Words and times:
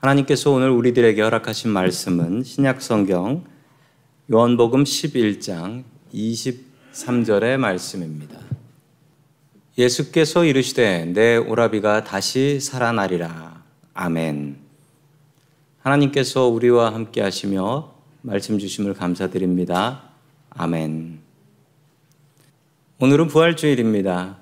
하나님께서 0.00 0.50
오늘 0.50 0.70
우리들에게 0.70 1.20
허락하신 1.20 1.70
말씀은 1.70 2.42
신약 2.42 2.80
성경 2.80 3.44
요한복음 4.32 4.84
11장 4.84 5.84
23절의 6.14 7.58
말씀입니다. 7.58 8.38
예수께서 9.76 10.46
이르시되 10.46 11.04
내 11.04 11.36
오라비가 11.36 12.04
다시 12.04 12.60
살아나리라. 12.60 13.62
아멘. 13.92 14.56
하나님께서 15.80 16.46
우리와 16.46 16.94
함께 16.94 17.20
하시며 17.20 17.92
말씀 18.22 18.58
주심을 18.58 18.94
감사드립니다. 18.94 20.04
아멘. 20.48 21.18
오늘은 23.00 23.26
부활주일입니다. 23.28 24.38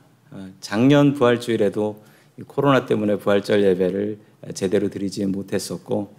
작년 0.60 1.14
부활주일에도 1.14 2.05
코로나 2.46 2.87
때문에 2.87 3.16
부활절 3.16 3.64
예배를 3.64 4.27
제대로 4.55 4.88
드리지 4.88 5.26
못했었고 5.26 6.14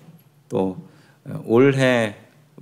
또 0.49 0.77
올해 1.45 2.15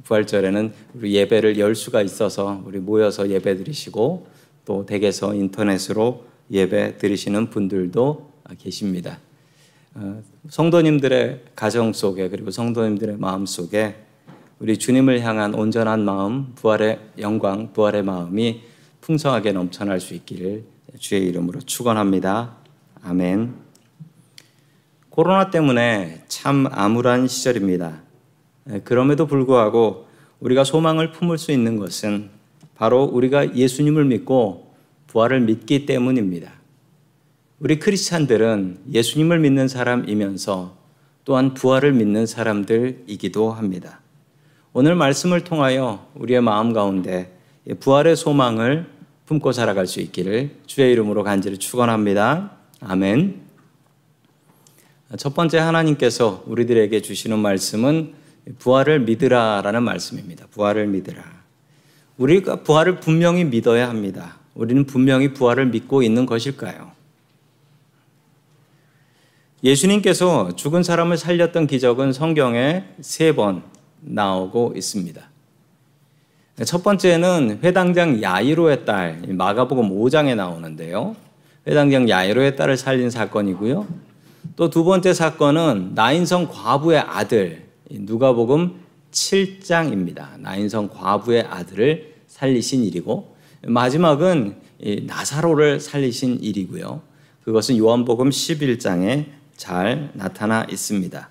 부활절에는 0.03 0.73
우리 0.93 1.15
예배를 1.15 1.57
열 1.57 1.75
수가 1.75 2.01
있어서 2.01 2.61
우리 2.65 2.79
모여서 2.79 3.29
예배 3.29 3.57
드리시고 3.57 4.27
또 4.65 4.85
댁에서 4.85 5.33
인터넷으로 5.33 6.25
예배 6.51 6.97
드리시는 6.97 7.49
분들도 7.49 8.31
계십니다. 8.57 9.19
어, 9.95 10.21
성도님들의 10.49 11.41
가정 11.55 11.91
속에 11.91 12.29
그리고 12.29 12.51
성도님들의 12.51 13.17
마음 13.17 13.45
속에 13.45 13.95
우리 14.59 14.77
주님을 14.77 15.21
향한 15.21 15.53
온전한 15.53 16.03
마음, 16.03 16.53
부활의 16.55 16.99
영광, 17.19 17.73
부활의 17.73 18.03
마음이 18.03 18.61
풍성하게 19.01 19.51
넘쳐날 19.51 19.99
수 19.99 20.13
있기를 20.13 20.65
주의 20.99 21.25
이름으로 21.27 21.61
축원합니다. 21.61 22.57
아멘. 23.01 23.66
코로나 25.17 25.49
때문에 25.49 26.21
참 26.27 26.67
암울한 26.71 27.27
시절입니다. 27.27 28.03
그럼에도 28.83 29.25
불구하고 29.25 30.05
우리가 30.41 30.63
소망을 30.63 31.11
품을 31.11 31.39
수 31.39 31.51
있는 31.51 31.77
것은 31.77 32.29
바로 32.75 33.03
우리가 33.03 33.55
예수님을 33.55 34.05
믿고 34.05 34.75
부활을 35.07 35.39
믿기 35.39 35.87
때문입니다. 35.87 36.51
우리 37.57 37.79
크리스찬들은 37.79 38.81
예수님을 38.93 39.39
믿는 39.39 39.67
사람이면서 39.67 40.77
또한 41.25 41.55
부활을 41.55 41.93
믿는 41.93 42.27
사람들이기도 42.27 43.51
합니다. 43.51 44.01
오늘 44.71 44.93
말씀을 44.93 45.43
통하여 45.43 46.11
우리의 46.13 46.41
마음 46.41 46.73
가운데 46.73 47.35
부활의 47.79 48.15
소망을 48.15 48.85
품고 49.25 49.51
살아갈 49.51 49.87
수 49.87 49.99
있기를 49.99 50.57
주의 50.67 50.91
이름으로 50.91 51.23
간절히 51.23 51.57
축원합니다. 51.57 52.51
아멘. 52.81 53.46
첫 55.15 55.33
번째 55.33 55.59
하나님께서 55.59 56.43
우리들에게 56.47 57.01
주시는 57.01 57.39
말씀은 57.39 58.13
부활을 58.59 58.99
믿으라라는 59.01 59.83
말씀입니다. 59.83 60.47
부활을 60.51 60.87
믿으라. 60.87 61.23
우리가 62.17 62.57
부활을 62.63 62.99
분명히 62.99 63.45
믿어야 63.45 63.87
합니다. 63.87 64.37
우리는 64.53 64.85
분명히 64.85 65.33
부활을 65.33 65.67
믿고 65.67 66.03
있는 66.03 66.25
것일까요? 66.25 66.91
예수님께서 69.63 70.55
죽은 70.55 70.83
사람을 70.83 71.17
살렸던 71.17 71.67
기적은 71.67 72.11
성경에 72.13 72.85
세 73.01 73.33
번 73.33 73.63
나오고 74.01 74.73
있습니다. 74.75 75.21
첫 76.65 76.83
번째는 76.83 77.59
회당장 77.63 78.21
야이로의 78.21 78.85
딸 78.85 79.21
마가복음 79.27 79.89
5장에 79.89 80.35
나오는데요. 80.35 81.15
회당장 81.65 82.09
야이로의 82.09 82.55
딸을 82.55 82.77
살린 82.77 83.09
사건이고요. 83.09 83.87
또 84.57 84.71
두 84.71 84.83
번째 84.83 85.13
사건은 85.13 85.91
나인성 85.93 86.47
과부의 86.49 86.99
아들 86.99 87.67
누가복음 87.91 88.79
7장입니다. 89.11 90.39
나인성 90.39 90.89
과부의 90.89 91.43
아들을 91.43 92.15
살리신 92.25 92.83
일이고 92.83 93.35
마지막은 93.67 94.55
나사로를 95.05 95.79
살리신 95.79 96.39
일이고요. 96.41 97.01
그것은 97.43 97.77
요한복음 97.77 98.31
11장에 98.31 99.25
잘 99.55 100.09
나타나 100.13 100.65
있습니다. 100.69 101.29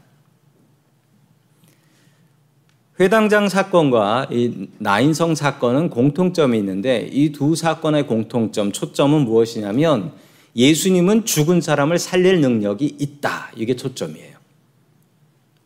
회당장 3.00 3.49
사건과 3.49 4.29
이 4.31 4.69
나인성 4.79 5.34
사건은 5.34 5.90
공통점이 5.90 6.56
있는데 6.58 7.08
이 7.12 7.32
두 7.32 7.56
사건의 7.56 8.06
공통점, 8.06 8.70
초점은 8.70 9.22
무엇이냐면 9.22 10.12
예수님은 10.56 11.26
죽은 11.26 11.61
사람을 11.61 11.99
살릴 11.99 12.41
능력이 12.41 12.97
있다. 12.99 13.53
이게 13.56 13.76
초점이에요. 13.76 14.37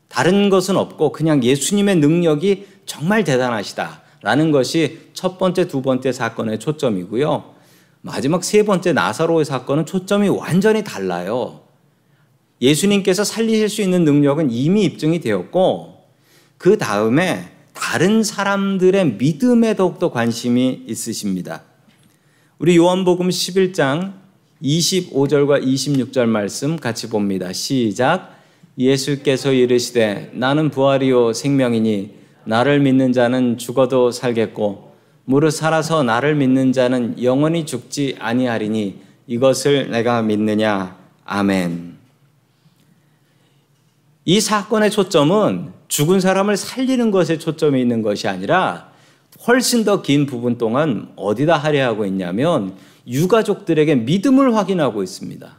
다른 0.08 0.50
것은 0.50 0.76
없고 0.76 1.12
그냥 1.12 1.44
예수님의 1.44 1.96
능력이 1.96 2.66
정말 2.84 3.22
대단하시다라는 3.22 4.50
것이 4.50 4.98
첫 5.14 5.38
번째, 5.38 5.68
두 5.68 5.80
번째 5.80 6.10
사건의 6.10 6.58
초점이고요. 6.58 7.54
마지막 8.00 8.42
세 8.42 8.64
번째 8.64 8.92
나사로의 8.92 9.44
사건은 9.44 9.86
초점이 9.86 10.28
완전히 10.28 10.82
달라요. 10.82 11.60
예수님께서 12.60 13.22
살리실 13.22 13.68
수 13.68 13.82
있는 13.82 14.04
능력은 14.04 14.50
이미 14.50 14.82
입증이 14.84 15.20
되었고 15.20 16.02
그 16.58 16.76
다음에 16.76 17.52
다른 17.72 18.24
사람들의 18.24 19.12
믿음에 19.12 19.76
더욱더 19.76 20.10
관심이 20.10 20.82
있으십니다. 20.86 21.62
우리 22.58 22.76
요한복음 22.76 23.28
11장 23.28 24.19
25절과 24.62 25.64
26절 25.64 26.26
말씀 26.26 26.76
같이 26.76 27.08
봅니다. 27.08 27.52
시작. 27.52 28.36
예수께서 28.78 29.52
이르시되 29.52 30.30
나는 30.34 30.70
부활이요 30.70 31.32
생명이니 31.32 32.14
나를 32.44 32.80
믿는 32.80 33.12
자는 33.12 33.58
죽어도 33.58 34.10
살겠고 34.10 34.90
무릇 35.24 35.52
살아서 35.52 36.02
나를 36.02 36.34
믿는 36.34 36.72
자는 36.72 37.22
영원히 37.22 37.64
죽지 37.64 38.16
아니하리니 38.18 39.00
이것을 39.26 39.90
내가 39.90 40.22
믿느냐. 40.22 40.96
아멘. 41.24 41.98
이 44.24 44.40
사건의 44.40 44.90
초점은 44.90 45.72
죽은 45.88 46.20
사람을 46.20 46.56
살리는 46.56 47.10
것에 47.10 47.38
초점이 47.38 47.80
있는 47.80 48.02
것이 48.02 48.28
아니라 48.28 48.89
훨씬 49.46 49.84
더 49.84 50.02
긴 50.02 50.26
부분 50.26 50.58
동안 50.58 51.12
어디다 51.16 51.56
할애하고 51.56 52.04
있냐면 52.06 52.76
유가족들에게 53.06 53.94
믿음을 53.96 54.54
확인하고 54.54 55.02
있습니다. 55.02 55.58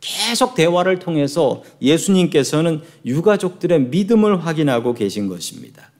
계속 0.00 0.54
대화를 0.54 0.98
통해서 0.98 1.62
예수님께서는 1.82 2.82
유가족들의 3.04 3.80
믿음을 3.88 4.46
확인하고 4.46 4.94
계신 4.94 5.28
것입니다. 5.28 5.90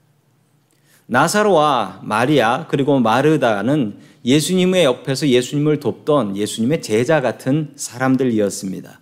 나사로와 1.07 2.01
마리아 2.03 2.67
그리고 2.69 2.99
마르다는 3.01 3.99
예수님의 4.25 4.85
옆에서 4.85 5.29
예수님을 5.29 5.81
돕던 5.81 6.37
예수님의 6.37 6.83
제자 6.83 7.21
같은 7.21 7.73
사람들이었습니다. 7.77 9.01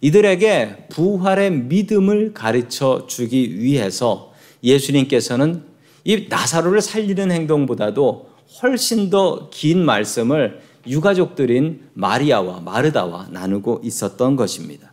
이들에게 0.00 0.88
부활의 0.90 1.50
믿음을 1.52 2.34
가르쳐 2.34 3.06
주기 3.06 3.60
위해서 3.60 4.32
예수님께서는 4.62 5.73
이 6.04 6.26
나사로를 6.28 6.80
살리는 6.80 7.30
행동보다도 7.32 8.30
훨씬 8.62 9.10
더 9.10 9.48
긴 9.50 9.84
말씀을 9.84 10.60
유가족들인 10.86 11.88
마리아와 11.94 12.60
마르다와 12.60 13.28
나누고 13.30 13.80
있었던 13.82 14.36
것입니다. 14.36 14.92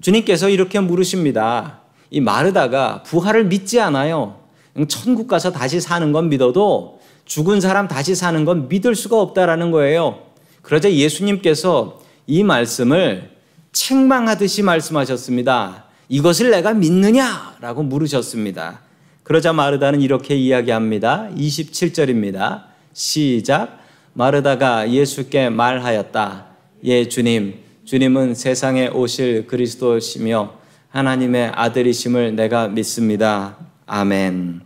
주님께서 0.00 0.48
이렇게 0.48 0.80
물으십니다. 0.80 1.80
이 2.10 2.20
마르다가 2.20 3.02
부활을 3.04 3.44
믿지 3.44 3.80
않아요. 3.80 4.40
천국 4.88 5.28
가서 5.28 5.52
다시 5.52 5.80
사는 5.80 6.12
건 6.12 6.28
믿어도 6.28 7.00
죽은 7.24 7.60
사람 7.60 7.86
다시 7.88 8.14
사는 8.14 8.44
건 8.44 8.68
믿을 8.68 8.94
수가 8.94 9.20
없다라는 9.20 9.70
거예요. 9.70 10.22
그러자 10.62 10.90
예수님께서 10.90 12.00
이 12.26 12.42
말씀을 12.42 13.30
책망하듯이 13.72 14.62
말씀하셨습니다. 14.62 15.84
이것을 16.08 16.50
내가 16.50 16.74
믿느냐? 16.74 17.56
라고 17.60 17.82
물으셨습니다. 17.82 18.80
그러자 19.28 19.52
마르다는 19.52 20.00
이렇게 20.00 20.34
이야기합니다. 20.34 21.28
27절입니다. 21.36 22.62
시작. 22.94 23.78
마르다가 24.14 24.90
예수께 24.90 25.50
말하였다. 25.50 26.46
예, 26.84 27.08
주님. 27.08 27.56
주님은 27.84 28.34
세상에 28.34 28.88
오실 28.88 29.46
그리스도시며 29.46 30.54
하나님의 30.88 31.52
아들이심을 31.54 32.36
내가 32.36 32.68
믿습니다. 32.68 33.58
아멘. 33.84 34.62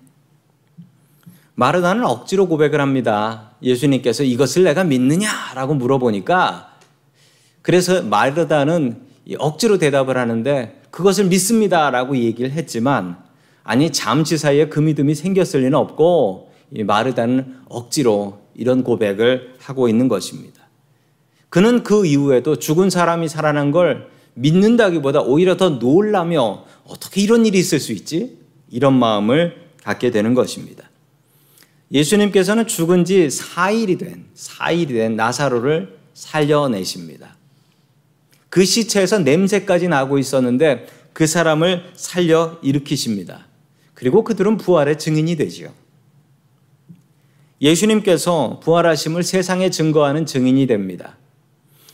마르다는 1.56 2.04
억지로 2.04 2.46
고백을 2.46 2.80
합니다. 2.80 3.50
예수님께서 3.64 4.22
이것을 4.22 4.62
내가 4.62 4.84
믿느냐라고 4.84 5.74
물어보니까 5.74 6.76
그래서 7.62 8.00
마르다는 8.04 9.00
억지로 9.40 9.78
대답을 9.78 10.16
하는데 10.16 10.80
그것을 10.92 11.24
믿습니다라고 11.24 12.16
얘기를 12.16 12.52
했지만 12.52 13.31
아니 13.64 13.90
잠시 13.90 14.36
사이에 14.36 14.68
그 14.68 14.80
믿음이 14.80 15.14
생겼을 15.14 15.60
리는 15.60 15.74
없고 15.74 16.52
마르다는 16.84 17.56
억지로 17.68 18.40
이런 18.54 18.82
고백을 18.82 19.54
하고 19.58 19.88
있는 19.88 20.08
것입니다. 20.08 20.62
그는 21.48 21.82
그 21.82 22.06
이후에도 22.06 22.56
죽은 22.56 22.90
사람이 22.90 23.28
살아난 23.28 23.70
걸 23.70 24.08
믿는다기보다 24.34 25.20
오히려 25.20 25.56
더 25.56 25.70
놀라며 25.70 26.64
어떻게 26.84 27.20
이런 27.20 27.44
일이 27.44 27.58
있을 27.58 27.78
수 27.78 27.92
있지? 27.92 28.38
이런 28.70 28.94
마음을 28.94 29.56
갖게 29.82 30.10
되는 30.10 30.34
것입니다. 30.34 30.88
예수님께서는 31.92 32.66
죽은 32.66 33.04
지 33.04 33.28
4일이 33.28 33.98
된, 33.98 34.24
4일이 34.34 34.88
된 34.88 35.16
나사로를 35.16 35.98
살려내십니다. 36.14 37.36
그 38.48 38.64
시체에서 38.64 39.18
냄새까지 39.18 39.88
나고 39.88 40.18
있었는데 40.18 40.86
그 41.12 41.26
사람을 41.26 41.90
살려 41.94 42.58
일으키십니다. 42.62 43.46
그리고 44.02 44.24
그들은 44.24 44.56
부활의 44.56 44.98
증인이 44.98 45.36
되지요. 45.36 45.70
예수님께서 47.60 48.58
부활하심을 48.58 49.22
세상에 49.22 49.70
증거하는 49.70 50.26
증인이 50.26 50.66
됩니다. 50.66 51.16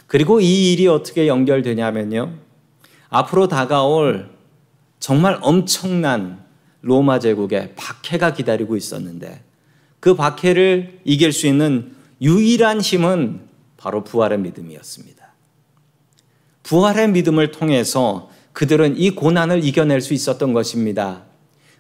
그리고 0.07 0.41
이 0.41 0.73
일이 0.73 0.87
어떻게 0.87 1.29
연결되냐면요. 1.29 2.33
앞으로 3.11 3.49
다가올 3.49 4.31
정말 4.99 5.39
엄청난 5.43 6.43
로마 6.81 7.19
제국의 7.19 7.75
박해가 7.77 8.33
기다리고 8.33 8.79
있었는데 8.79 9.43
그 10.01 10.15
박해를 10.15 11.01
이길 11.05 11.31
수 11.31 11.47
있는 11.47 11.95
유일한 12.23 12.81
힘은 12.81 13.43
바로 13.77 14.03
부활의 14.03 14.39
믿음이었습니다. 14.39 15.29
부활의 16.63 17.11
믿음을 17.11 17.51
통해서 17.51 18.31
그들은 18.55 18.97
이 18.97 19.11
고난을 19.11 19.63
이겨낼 19.63 20.01
수 20.01 20.15
있었던 20.15 20.55
것입니다. 20.55 21.28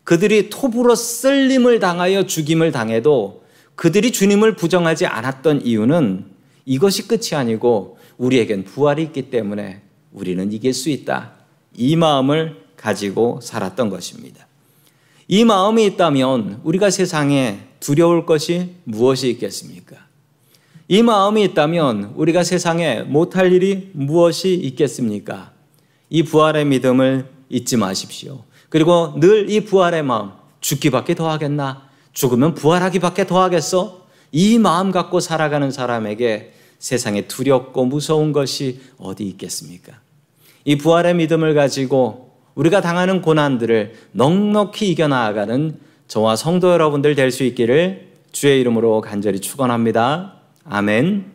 그들이 0.08 0.48
톱으로 0.48 0.94
쓸림을 0.94 1.80
당하여 1.80 2.24
죽임을 2.24 2.72
당해도 2.72 3.44
그들이 3.74 4.10
주님을 4.10 4.56
부정하지 4.56 5.04
않았던 5.04 5.66
이유는 5.66 6.24
이것이 6.64 7.06
끝이 7.06 7.34
아니고 7.34 7.98
우리에겐 8.16 8.64
부활이 8.64 9.02
있기 9.02 9.28
때문에 9.28 9.82
우리는 10.12 10.50
이길 10.50 10.72
수 10.72 10.88
있다. 10.88 11.32
이 11.76 11.94
마음을 11.96 12.56
가지고 12.78 13.40
살았던 13.42 13.90
것입니다. 13.90 14.46
이 15.28 15.44
마음이 15.44 15.84
있다면 15.84 16.62
우리가 16.64 16.88
세상에 16.88 17.58
두려울 17.78 18.24
것이 18.24 18.76
무엇이 18.84 19.28
있겠습니까? 19.28 19.96
이 20.88 21.02
마음이 21.02 21.44
있다면 21.44 22.14
우리가 22.16 22.44
세상에 22.44 23.02
못할 23.02 23.52
일이 23.52 23.90
무엇이 23.92 24.54
있겠습니까? 24.54 25.52
이 26.08 26.22
부활의 26.22 26.64
믿음을 26.64 27.28
잊지 27.50 27.76
마십시오. 27.76 28.48
그리고 28.68 29.14
늘 29.18 29.48
이 29.48 29.60
부활의 29.60 30.02
마음, 30.02 30.30
죽기밖에 30.60 31.14
더 31.14 31.30
하겠나? 31.30 31.88
죽으면 32.12 32.54
부활하기밖에 32.54 33.26
더 33.26 33.42
하겠어? 33.42 34.06
이 34.32 34.58
마음 34.58 34.90
갖고 34.90 35.20
살아가는 35.20 35.70
사람에게 35.70 36.52
세상에 36.78 37.22
두렵고 37.28 37.86
무서운 37.86 38.32
것이 38.32 38.80
어디 38.98 39.24
있겠습니까? 39.24 39.94
이 40.64 40.76
부활의 40.76 41.14
믿음을 41.14 41.54
가지고 41.54 42.36
우리가 42.54 42.80
당하는 42.80 43.22
고난들을 43.22 43.94
넉넉히 44.12 44.90
이겨나가는 44.90 45.78
저와 46.08 46.36
성도 46.36 46.72
여러분들 46.72 47.14
될 47.14 47.30
수 47.30 47.44
있기를 47.44 48.08
주의 48.32 48.60
이름으로 48.60 49.00
간절히 49.00 49.40
축원합니다. 49.40 50.34
아멘. 50.64 51.32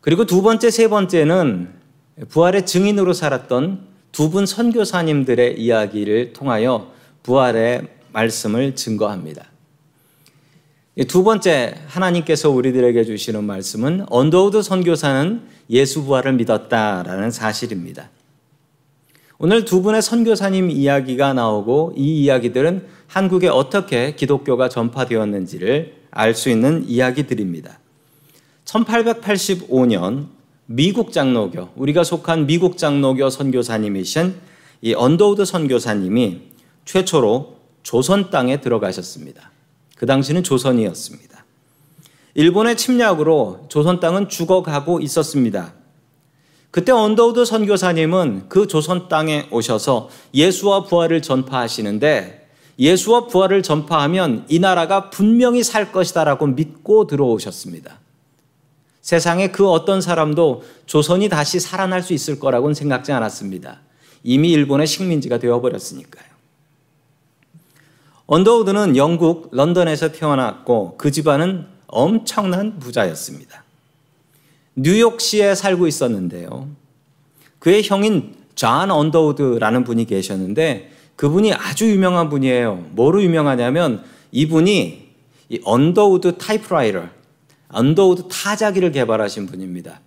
그리고 0.00 0.24
두 0.24 0.40
번째, 0.42 0.70
세 0.70 0.88
번째는 0.88 1.68
부활의 2.28 2.64
증인으로 2.66 3.12
살았던 3.12 3.89
두 4.20 4.28
분 4.28 4.44
선교사님들의 4.44 5.58
이야기를 5.58 6.34
통하여 6.34 6.92
부활의 7.22 7.88
말씀을 8.12 8.76
증거합니다. 8.76 9.46
두 11.08 11.24
번째 11.24 11.76
하나님께서 11.86 12.50
우리들에게 12.50 13.02
주시는 13.04 13.42
말씀은 13.44 14.04
언더우드 14.10 14.60
선교사는 14.60 15.40
예수 15.70 16.04
부활을 16.04 16.34
믿었다라는 16.34 17.30
사실입니다. 17.30 18.10
오늘 19.38 19.64
두 19.64 19.80
분의 19.80 20.02
선교사님 20.02 20.68
이야기가 20.70 21.32
나오고 21.32 21.94
이 21.96 22.22
이야기들은 22.24 22.88
한국에 23.06 23.48
어떻게 23.48 24.14
기독교가 24.16 24.68
전파되었는지를 24.68 25.94
알 26.10 26.34
수 26.34 26.50
있는 26.50 26.84
이야기들입니다. 26.86 27.78
1885년 28.66 30.39
미국 30.72 31.10
장로교, 31.10 31.70
우리가 31.74 32.04
속한 32.04 32.46
미국 32.46 32.78
장로교 32.78 33.28
선교사님이신 33.28 34.36
이 34.82 34.94
언더우드 34.94 35.44
선교사님이 35.44 36.42
최초로 36.84 37.56
조선 37.82 38.30
땅에 38.30 38.60
들어가셨습니다. 38.60 39.50
그 39.96 40.06
당시는 40.06 40.44
조선이었습니다. 40.44 41.44
일본의 42.34 42.76
침략으로 42.76 43.66
조선 43.68 43.98
땅은 43.98 44.28
죽어가고 44.28 45.00
있었습니다. 45.00 45.74
그때 46.70 46.92
언더우드 46.92 47.44
선교사님은 47.44 48.44
그 48.48 48.68
조선 48.68 49.08
땅에 49.08 49.48
오셔서 49.50 50.08
예수와 50.32 50.84
부활을 50.84 51.20
전파하시는데 51.20 52.48
예수와 52.78 53.26
부활을 53.26 53.64
전파하면 53.64 54.44
이 54.48 54.60
나라가 54.60 55.10
분명히 55.10 55.64
살 55.64 55.90
것이다라고 55.90 56.46
믿고 56.46 57.08
들어오셨습니다. 57.08 57.98
세상에 59.02 59.50
그 59.50 59.68
어떤 59.68 60.00
사람도 60.00 60.62
조선이 60.86 61.28
다시 61.28 61.58
살아날 61.58 62.02
수 62.02 62.12
있을 62.12 62.38
거라고는 62.38 62.74
생각지 62.74 63.12
않았습니다. 63.12 63.80
이미 64.22 64.50
일본의 64.50 64.86
식민지가 64.86 65.38
되어버렸으니까요. 65.38 66.30
언더우드는 68.26 68.96
영국 68.96 69.48
런던에서 69.52 70.12
태어났고 70.12 70.96
그 70.98 71.10
집안은 71.10 71.66
엄청난 71.88 72.78
부자였습니다. 72.78 73.64
뉴욕시에 74.76 75.54
살고 75.54 75.86
있었는데요. 75.86 76.68
그의 77.58 77.82
형인 77.82 78.34
존 78.54 78.90
언더우드라는 78.90 79.84
분이 79.84 80.04
계셨는데 80.04 80.92
그분이 81.16 81.52
아주 81.52 81.90
유명한 81.90 82.28
분이에요. 82.28 82.86
뭐로 82.92 83.22
유명하냐면 83.22 84.04
이분이 84.32 85.10
이 85.48 85.60
언더우드 85.64 86.38
타이프라이터, 86.38 87.08
언더우드 87.72 88.28
타자기를 88.28 88.92
개발하신 88.92 89.46
분입니다. 89.46 90.00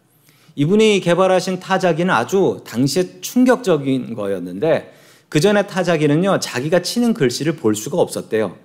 이분이 0.55 0.99
개발하신 0.99 1.59
타자기는 1.59 2.13
아주 2.13 2.61
당시에 2.65 3.21
충격적인 3.21 4.13
거였는데 4.13 4.93
그 5.29 5.39
전에 5.39 5.65
타자기는요 5.65 6.39
자기가 6.39 6.81
치는 6.81 7.13
글씨를 7.13 7.55
볼 7.55 7.75
수가 7.75 7.97
없었대요. 7.97 8.55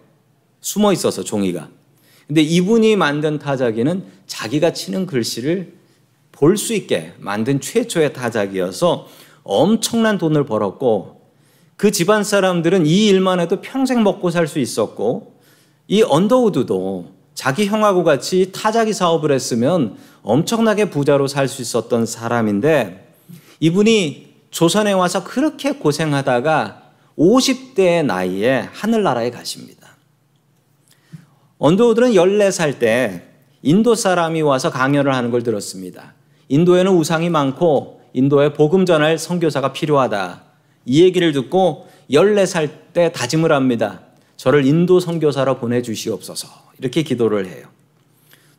숨어 0.61 0.93
있어서 0.93 1.23
종이가. 1.23 1.69
근데 2.27 2.43
이분이 2.43 2.97
만든 2.97 3.39
타자기는 3.39 4.05
자기가 4.27 4.73
치는 4.73 5.07
글씨를 5.07 5.73
볼 6.33 6.57
수 6.57 6.75
있게 6.75 7.15
만든 7.19 7.61
최초의 7.61 8.13
타자기여서 8.13 9.09
엄청난 9.43 10.19
돈을 10.19 10.45
벌었고 10.45 11.23
그 11.77 11.91
집안 11.91 12.23
사람들은 12.23 12.87
이 12.87 13.07
일만 13.07 13.41
해도 13.41 13.61
평생 13.61 14.03
먹고 14.03 14.31
살 14.31 14.47
수 14.47 14.59
있었고 14.59 15.39
이 15.89 16.03
언더우드도 16.03 17.18
자기 17.39 17.67
형하고 17.67 18.03
같이 18.03 18.51
타자기 18.53 18.93
사업을 18.93 19.31
했으면 19.31 19.97
엄청나게 20.25 20.91
부자로 20.91 21.29
살 21.29 21.47
수 21.47 21.63
있었던 21.63 22.05
사람인데 22.05 23.15
이분이 23.61 24.35
조선에 24.51 24.91
와서 24.91 25.23
그렇게 25.23 25.71
고생하다가 25.71 26.83
50대의 27.17 28.05
나이에 28.05 28.69
하늘나라에 28.73 29.31
가십니다. 29.31 29.97
언더우드는 31.59 32.15
14살 32.15 32.81
때 32.81 33.23
인도 33.63 33.95
사람이 33.95 34.43
와서 34.43 34.73
강연을 34.73 35.15
하는 35.15 35.31
걸 35.31 35.45
들었습니다. 35.45 36.15
인도에는 36.49 36.91
우상이 36.91 37.31
많고 37.31 38.01
인도에 38.15 38.53
복음 38.53 38.85
전할 38.85 39.17
선교사가 39.17 39.73
필요하다. 39.73 40.43
이 40.87 41.05
얘기를 41.05 41.31
듣고 41.31 41.87
14살 42.11 42.69
때 42.93 43.13
다짐을 43.13 43.53
합니다. 43.53 44.01
저를 44.39 44.65
인도 44.65 45.01
선교사로 45.01 45.59
보내주시옵소서. 45.59 46.49
이렇게 46.79 47.03
기도를 47.03 47.47
해요. 47.47 47.67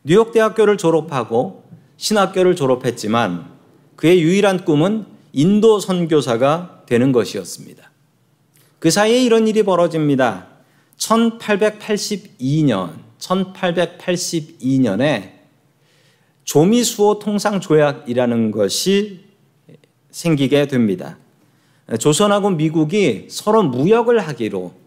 뉴욕 0.04 0.30
대학교를 0.30 0.76
졸업하고 0.76 1.64
신학교를 1.96 2.54
졸업했지만 2.54 3.50
그의 3.96 4.22
유일한 4.22 4.66
꿈은 4.66 5.06
인도 5.32 5.80
선교사가 5.80 6.82
되는 6.86 7.12
것이었습니다. 7.12 7.90
그 8.78 8.90
사이에 8.90 9.22
이런 9.22 9.48
일이 9.48 9.62
벌어집니다. 9.62 10.48
1882년, 10.98 12.98
1882년에 13.18 15.30
조미수호 16.44 17.20
통상 17.20 17.58
조약이라는 17.60 18.50
것이 18.50 19.24
생기게 20.10 20.68
됩니다. 20.68 21.16
조선하고 21.98 22.50
미국이 22.50 23.28
서로 23.30 23.62
무역을 23.62 24.18
하기로 24.20 24.79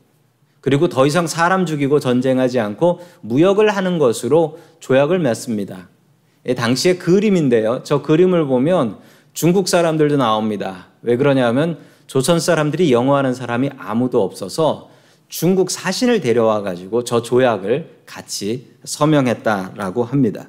그리고 0.64 0.88
더 0.88 1.06
이상 1.06 1.28
사람 1.28 1.66
죽이고 1.66 2.00
전쟁하지 2.00 2.58
않고 2.58 3.02
무역을 3.20 3.76
하는 3.76 4.00
것으로 4.00 4.60
조약을 4.80 5.20
맺습니다. 5.20 5.90
당시의 6.56 7.00
그림인데요. 7.00 7.82
저 7.84 8.02
그림을 8.02 8.46
보면 8.46 9.00
중국 9.34 9.68
사람들도 9.68 10.16
나옵니다. 10.16 10.88
왜 11.02 11.18
그러냐면 11.18 11.80
조선 12.08 12.40
사람들이 12.40 12.94
영어하는 12.94 13.34
사람이 13.34 13.72
아무도 13.78 14.24
없어서 14.24 14.90
중국 15.28 15.70
사신을 15.70 16.22
데려와 16.22 16.62
가지고 16.62 17.04
저 17.04 17.22
조약을 17.22 18.04
같이 18.06 18.68
서명했다라고 18.86 20.06
합니다. 20.06 20.48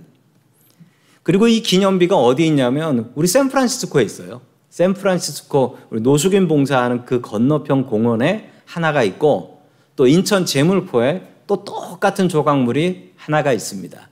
그리고 1.24 1.48
이 1.48 1.60
기념비가 1.60 2.16
어디 2.16 2.46
있냐면 2.46 3.10
우리 3.16 3.26
샌프란시스코에 3.26 4.04
있어요. 4.04 4.42
샌프란시스코 4.70 5.78
우리 5.90 6.00
노숙인 6.02 6.46
봉사하는 6.46 7.04
그 7.04 7.20
건너편 7.20 7.86
공원에 7.86 8.52
하나가 8.64 9.02
있고 9.02 9.53
또 9.96 10.06
인천 10.06 10.46
제물포에 10.46 11.34
또 11.46 11.64
똑같은 11.64 12.28
조각물이 12.28 13.12
하나가 13.16 13.52
있습니다. 13.52 14.08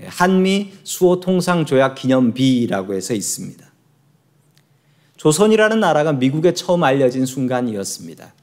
예, 0.00 0.06
한미 0.06 0.72
수호 0.84 1.20
통상 1.20 1.66
조약 1.66 1.94
기념비라고 1.94 2.94
해서 2.94 3.14
있습니다. 3.14 3.64
조선이라는 5.16 5.80
나라가 5.80 6.12
미국에 6.12 6.54
처음 6.54 6.82
알려진 6.82 7.26
순간이었습니다. 7.26 8.34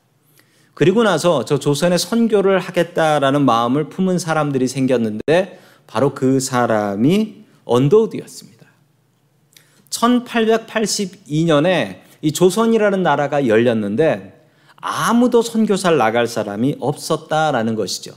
그리고 0.74 1.04
나서 1.04 1.44
저 1.44 1.60
조선에 1.60 1.98
선교를 1.98 2.60
하겠다라는 2.60 3.44
마음을 3.44 3.90
품은 3.90 4.18
사람들이 4.18 4.70
생겼는데 4.70 5.60
바로 5.88 6.14
그 6.14 6.40
사람이 6.40 7.44
언더우드였습니다. 7.66 8.66
1882년에 9.90 12.00
이 12.22 12.32
조선이라는 12.32 13.04
나라가 13.04 13.48
열렸는데 13.48 14.39
아무도 14.82 15.42
선교사를 15.42 15.98
나갈 15.98 16.28
사람이 16.28 16.78
없었다라는 16.80 17.76
것이죠. 17.76 18.14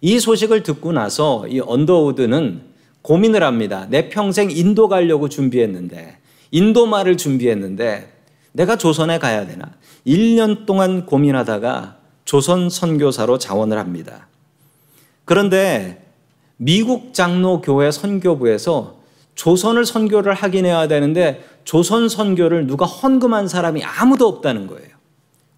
이 0.00 0.20
소식을 0.20 0.62
듣고 0.62 0.92
나서 0.92 1.46
이 1.48 1.60
언더우드는 1.60 2.62
고민을 3.02 3.42
합니다. 3.42 3.86
내 3.88 4.08
평생 4.08 4.50
인도 4.50 4.88
가려고 4.88 5.28
준비했는데, 5.28 6.18
인도 6.50 6.86
말을 6.86 7.16
준비했는데, 7.16 8.12
내가 8.52 8.76
조선에 8.76 9.18
가야 9.18 9.46
되나? 9.46 9.72
1년 10.06 10.66
동안 10.66 11.06
고민하다가 11.06 11.96
조선 12.24 12.68
선교사로 12.70 13.38
자원을 13.38 13.78
합니다. 13.78 14.28
그런데 15.24 16.04
미국 16.56 17.14
장로교회 17.14 17.90
선교부에서 17.90 18.98
조선을 19.34 19.86
선교를 19.86 20.34
하긴 20.34 20.66
해야 20.66 20.88
되는데 20.88 21.44
조선 21.64 22.08
선교를 22.08 22.66
누가 22.66 22.84
헌금한 22.86 23.46
사람이 23.46 23.84
아무도 23.84 24.26
없다는 24.26 24.66
거예요. 24.66 24.97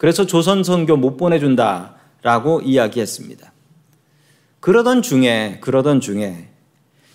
그래서 0.01 0.25
조선 0.25 0.65
선교 0.65 0.97
못 0.97 1.19
보내준다라고 1.19 2.63
이야기했습니다. 2.63 3.53
그러던 4.61 5.03
중에, 5.03 5.59
그러던 5.61 6.01
중에 6.01 6.49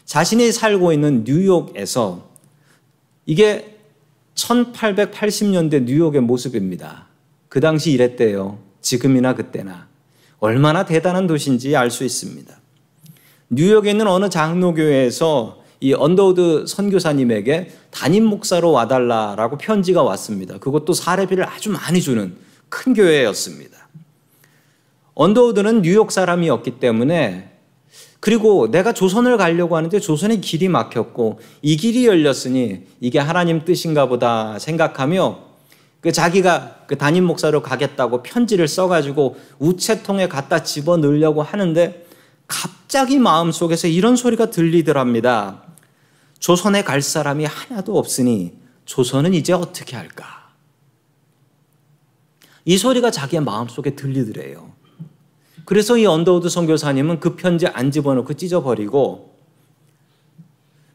자신이 0.06 0.51
살고 0.51 0.94
있는 0.94 1.24
뉴욕에서 1.25 2.30
이게 3.25 3.80
1880년대 4.36 5.86
뉴욕의 5.86 6.22
모습입니다. 6.22 7.08
그 7.50 7.60
당시 7.60 7.92
이랬대요. 7.92 8.60
지금이나 8.82 9.34
그때나. 9.34 9.88
얼마나 10.38 10.86
대단한 10.86 11.25
도시인지 11.25 11.75
알 11.75 11.89
수 11.89 12.04
있습니다. 12.04 12.56
뉴욕에 13.50 13.89
있는 13.89 14.06
어느 14.06 14.30
장로교회에서 14.30 15.63
이 15.80 15.94
언더우드 15.96 16.68
선교사님에게 16.68 17.72
담임 17.89 18.25
목사로 18.25 18.72
와달라라고 18.72 19.58
편지가 19.58 20.04
왔습니다. 20.04 20.60
그것도 20.60 20.94
사례비를 20.94 21.50
아주 21.50 21.72
많이 21.72 22.00
주는 22.00 22.45
큰 22.75 22.94
교회였습니다. 22.94 23.88
언더우드는 25.13 25.82
뉴욕 25.82 26.12
사람이었기 26.12 26.72
때문에 26.72 27.51
그리고 28.20 28.70
내가 28.70 28.91
조선을 28.91 29.38
가려고 29.38 29.77
하는데 29.77 29.98
조선의 29.98 30.41
길이 30.41 30.67
막혔고 30.67 31.39
이 31.62 31.77
길이 31.77 32.05
열렸으니 32.05 32.82
이게 33.00 33.17
하나님 33.17 33.63
뜻인가 33.63 34.08
보다 34.08 34.60
생각하며 34.60 35.39
그 36.01 36.12
자기가 36.12 36.82
그 36.88 36.98
담임 36.98 37.24
목사로 37.24 37.62
가겠다고 37.62 38.24
편지를 38.24 38.67
써가지고 38.67 39.38
우체통에 39.60 40.27
갖다 40.27 40.62
집어 40.62 40.98
넣으려고 40.98 41.44
하는데 41.44 42.05
갑자기 42.48 43.20
마음속에서 43.20 43.88
이런 43.88 44.17
소리가 44.17 44.50
들리더랍니다. 44.50 45.63
조선에 46.39 46.84
갈 46.84 47.01
사람이 47.01 47.46
하나도 47.46 47.98
없으니 47.98 48.53
조선은 48.84 49.34
이제 49.34 49.53
어떻게 49.53 49.96
할까? 49.96 50.45
이 52.65 52.77
소리가 52.77 53.12
자기의 53.12 53.43
마음속에 53.43 53.95
들리더래요. 53.95 54.74
그래서 55.65 55.98
이 55.98 56.05
언더우드 56.05 56.50
선교사님은 56.50 57.19
그 57.19 57.36
편지 57.36 57.67
안 57.67 57.91
집어넣고 57.91 58.34
찢어버리고 58.34 59.36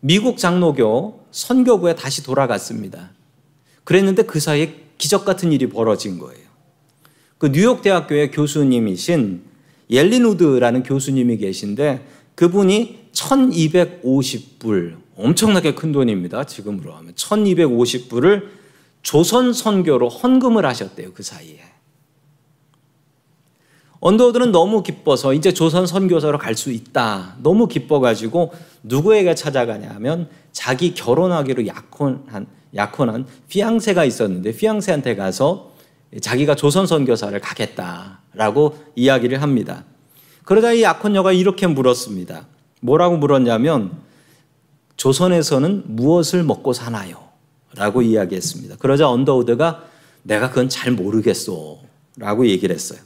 미국 0.00 0.38
장로교 0.38 1.26
선교부에 1.30 1.94
다시 1.94 2.22
돌아갔습니다. 2.22 3.10
그랬는데 3.84 4.22
그 4.22 4.40
사이에 4.40 4.84
기적 4.98 5.24
같은 5.24 5.52
일이 5.52 5.68
벌어진 5.68 6.18
거예요. 6.18 6.50
그 7.38 7.50
뉴욕 7.52 7.82
대학교의 7.82 8.30
교수님이신 8.30 9.42
옐린 9.90 10.24
우드라는 10.24 10.82
교수님이 10.82 11.38
계신데 11.38 12.06
그분이 12.34 13.10
1250불 13.12 14.96
엄청나게 15.16 15.74
큰 15.74 15.92
돈입니다. 15.92 16.44
지금으로 16.44 16.94
하면 16.94 17.14
1250불을 17.14 18.59
조선 19.02 19.52
선교로 19.52 20.09
헌금을 20.09 20.64
하셨대요. 20.66 21.12
그 21.12 21.23
사이에. 21.23 21.61
언더우드는 24.00 24.50
너무 24.50 24.83
기뻐서 24.83 25.35
이제 25.35 25.52
조선 25.52 25.87
선교사로 25.87 26.38
갈 26.38 26.54
수 26.54 26.73
있다. 26.73 27.37
너무 27.42 27.69
기뻐가지고 27.69 28.52
누구에게 28.82 29.34
찾아가냐면 29.34 30.28
자기 30.52 30.95
결혼하기로 30.95 31.67
약혼한 31.67 32.47
약혼한 32.75 33.26
피앙세가 33.49 34.04
있었는데 34.04 34.52
피앙세한테 34.52 35.17
가서 35.17 35.73
자기가 36.21 36.54
조선 36.54 36.86
선교사를 36.86 37.39
가겠다라고 37.41 38.78
이야기를 38.97 39.43
합니다. 39.43 39.84
그러다 40.45 40.73
이 40.73 40.82
약혼녀가 40.82 41.32
이렇게 41.32 41.67
물었습니다. 41.67 42.47
뭐라고 42.80 43.17
물었냐면 43.19 43.93
조선에서는 44.97 45.84
무엇을 45.86 46.43
먹고 46.43 46.73
사나요? 46.73 47.29
라고 47.75 48.02
이야기했습니다. 48.02 48.76
그러자 48.76 49.09
언더우드가 49.09 49.85
내가 50.23 50.49
그건 50.49 50.69
잘 50.69 50.93
모르겠어. 50.93 51.78
라고 52.17 52.47
얘기를 52.47 52.75
했어요. 52.75 53.00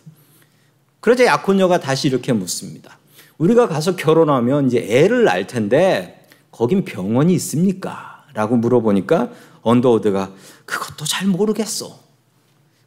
그러자 1.01 1.27
약혼녀가 1.27 1.81
다시 1.81 2.09
이렇게 2.09 2.33
묻습니다. 2.33 2.99
우리가 3.39 3.69
가서 3.69 3.97
결혼하면 3.97 4.67
이제 4.67 4.79
애를 4.79 5.25
낳을 5.25 5.47
텐데 5.47 6.27
거긴 6.51 6.85
병원이 6.85 7.35
있습니까? 7.35 8.25
라고 8.33 8.57
물어보니까 8.57 9.31
언더우드가 9.63 10.33
그것도 10.65 11.05
잘 11.05 11.27
모르겠어. 11.27 11.99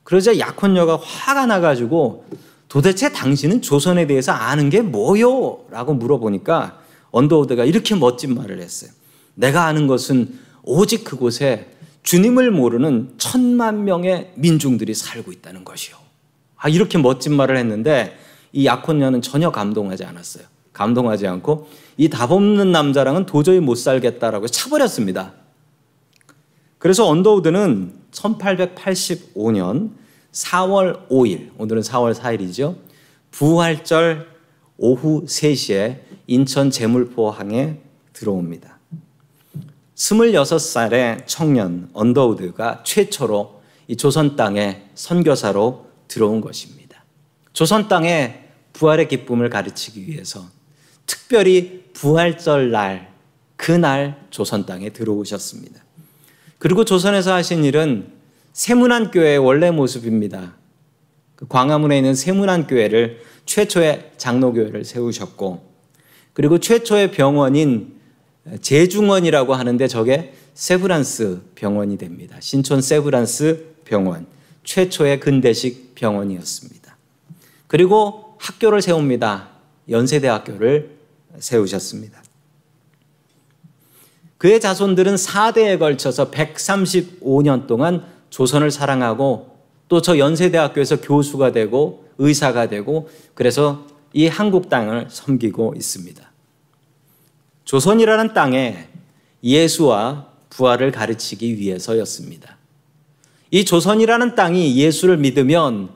그러자 0.03 0.39
약혼녀가 0.39 0.97
화가 0.97 1.45
나가지고 1.45 2.25
도대체 2.69 3.11
당신은 3.11 3.61
조선에 3.61 4.07
대해서 4.07 4.31
아는 4.31 4.69
게 4.69 4.81
뭐요? 4.81 5.65
라고 5.69 5.93
물어보니까 5.93 6.79
언더우드가 7.11 7.65
이렇게 7.65 7.95
멋진 7.95 8.35
말을 8.35 8.61
했어요. 8.61 8.91
내가 9.35 9.65
아는 9.65 9.87
것은 9.87 10.39
오직 10.67 11.05
그곳에 11.05 11.71
주님을 12.03 12.51
모르는 12.51 13.13
천만 13.17 13.85
명의 13.85 14.31
민중들이 14.35 14.93
살고 14.93 15.31
있다는 15.31 15.63
것이요. 15.63 15.95
아, 16.57 16.67
이렇게 16.67 16.97
멋진 16.97 17.33
말을 17.35 17.55
했는데 17.57 18.17
이 18.51 18.65
약혼녀는 18.65 19.21
전혀 19.21 19.49
감동하지 19.51 20.03
않았어요. 20.03 20.43
감동하지 20.73 21.25
않고 21.25 21.69
이 21.97 22.09
답 22.09 22.31
없는 22.31 22.71
남자랑은 22.71 23.25
도저히 23.25 23.59
못 23.61 23.75
살겠다라고 23.75 24.47
차버렸습니다. 24.47 25.33
그래서 26.79 27.07
언더우드는 27.07 27.93
1885년 28.11 29.91
4월 30.33 31.07
5일, 31.09 31.51
오늘은 31.57 31.81
4월 31.81 32.13
4일이죠. 32.13 32.75
부활절 33.31 34.27
오후 34.77 35.25
3시에 35.25 36.01
인천 36.27 36.69
제물포항에 36.69 37.79
들어옵니다. 38.13 38.76
26살의 39.97 41.23
청년 41.25 41.89
언더우드가 41.93 42.83
최초로 42.83 43.61
이 43.87 43.97
조선 43.97 44.35
땅에 44.35 44.83
선교사로 44.95 45.87
들어온 46.07 46.39
것입니다. 46.39 47.03
조선 47.51 47.87
땅에 47.87 48.43
부활의 48.73 49.07
기쁨을 49.07 49.49
가르치기 49.49 50.07
위해서 50.07 50.45
특별히 51.07 51.85
부활절 51.93 52.69
날, 52.69 53.11
그날 53.55 54.27
조선 54.29 54.65
땅에 54.65 54.91
들어오셨습니다. 54.91 55.83
그리고 56.59 56.85
조선에서 56.85 57.33
하신 57.33 57.63
일은 57.63 58.11
세문안 58.53 59.11
교회의 59.11 59.39
원래 59.39 59.71
모습입니다. 59.71 60.55
그 61.35 61.47
광화문에 61.47 61.97
있는 61.97 62.13
세문안 62.13 62.67
교회를 62.67 63.21
최초의 63.45 64.11
장로교회를 64.17 64.85
세우셨고 64.85 65.65
그리고 66.33 66.59
최초의 66.59 67.11
병원인 67.11 67.96
제중원이라고 68.61 69.53
하는데 69.53 69.87
저게 69.87 70.33
세브란스 70.53 71.41
병원이 71.55 71.97
됩니다. 71.97 72.37
신촌 72.39 72.81
세브란스 72.81 73.75
병원 73.85 74.25
최초의 74.63 75.19
근대식 75.19 75.95
병원이었습니다. 75.95 76.97
그리고 77.67 78.35
학교를 78.39 78.81
세웁니다. 78.81 79.49
연세대학교를 79.89 80.97
세우셨습니다. 81.39 82.23
그의 84.37 84.59
자손들은 84.59 85.15
4대에 85.15 85.79
걸쳐서 85.79 86.31
135년 86.31 87.67
동안 87.67 88.05
조선을 88.29 88.71
사랑하고 88.71 89.57
또 89.89 90.01
저 90.01 90.17
연세대학교에서 90.17 91.01
교수가 91.01 91.53
되고 91.53 92.05
의사가 92.17 92.67
되고 92.67 93.09
그래서 93.33 93.85
이 94.13 94.27
한국 94.27 94.69
땅을 94.69 95.07
섬기고 95.09 95.73
있습니다. 95.75 96.26
조선이라는 97.67 98.33
땅에 98.33 98.87
예수와 99.43 100.27
부활을 100.49 100.91
가르치기 100.91 101.57
위해서였습니다. 101.57 102.55
이 103.51 103.65
조선이라는 103.65 104.35
땅이 104.35 104.77
예수를 104.77 105.17
믿으면 105.17 105.89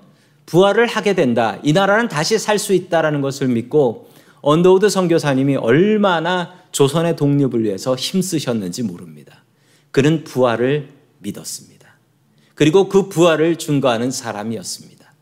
부활을 0.46 0.86
하게 0.86 1.16
된다. 1.16 1.60
이 1.64 1.72
나라는 1.72 2.10
다시 2.10 2.38
살 2.38 2.60
수 2.60 2.74
있다라는 2.74 3.22
것을 3.22 3.48
믿고 3.48 4.10
언더우드 4.42 4.90
선교사님이 4.90 5.56
얼마나 5.56 6.54
조선의 6.74 7.16
독립을 7.16 7.64
위해서 7.64 7.96
힘쓰셨는지 7.96 8.84
모릅니다. 8.84 9.46
그는 9.92 10.26
부활을 10.26 10.90
믿었습니다. 11.20 11.88
그리고 12.54 12.90
그 12.90 13.08
부활을 13.08 13.56
증거하는 13.56 14.12
사람이었습니다. 14.12 15.14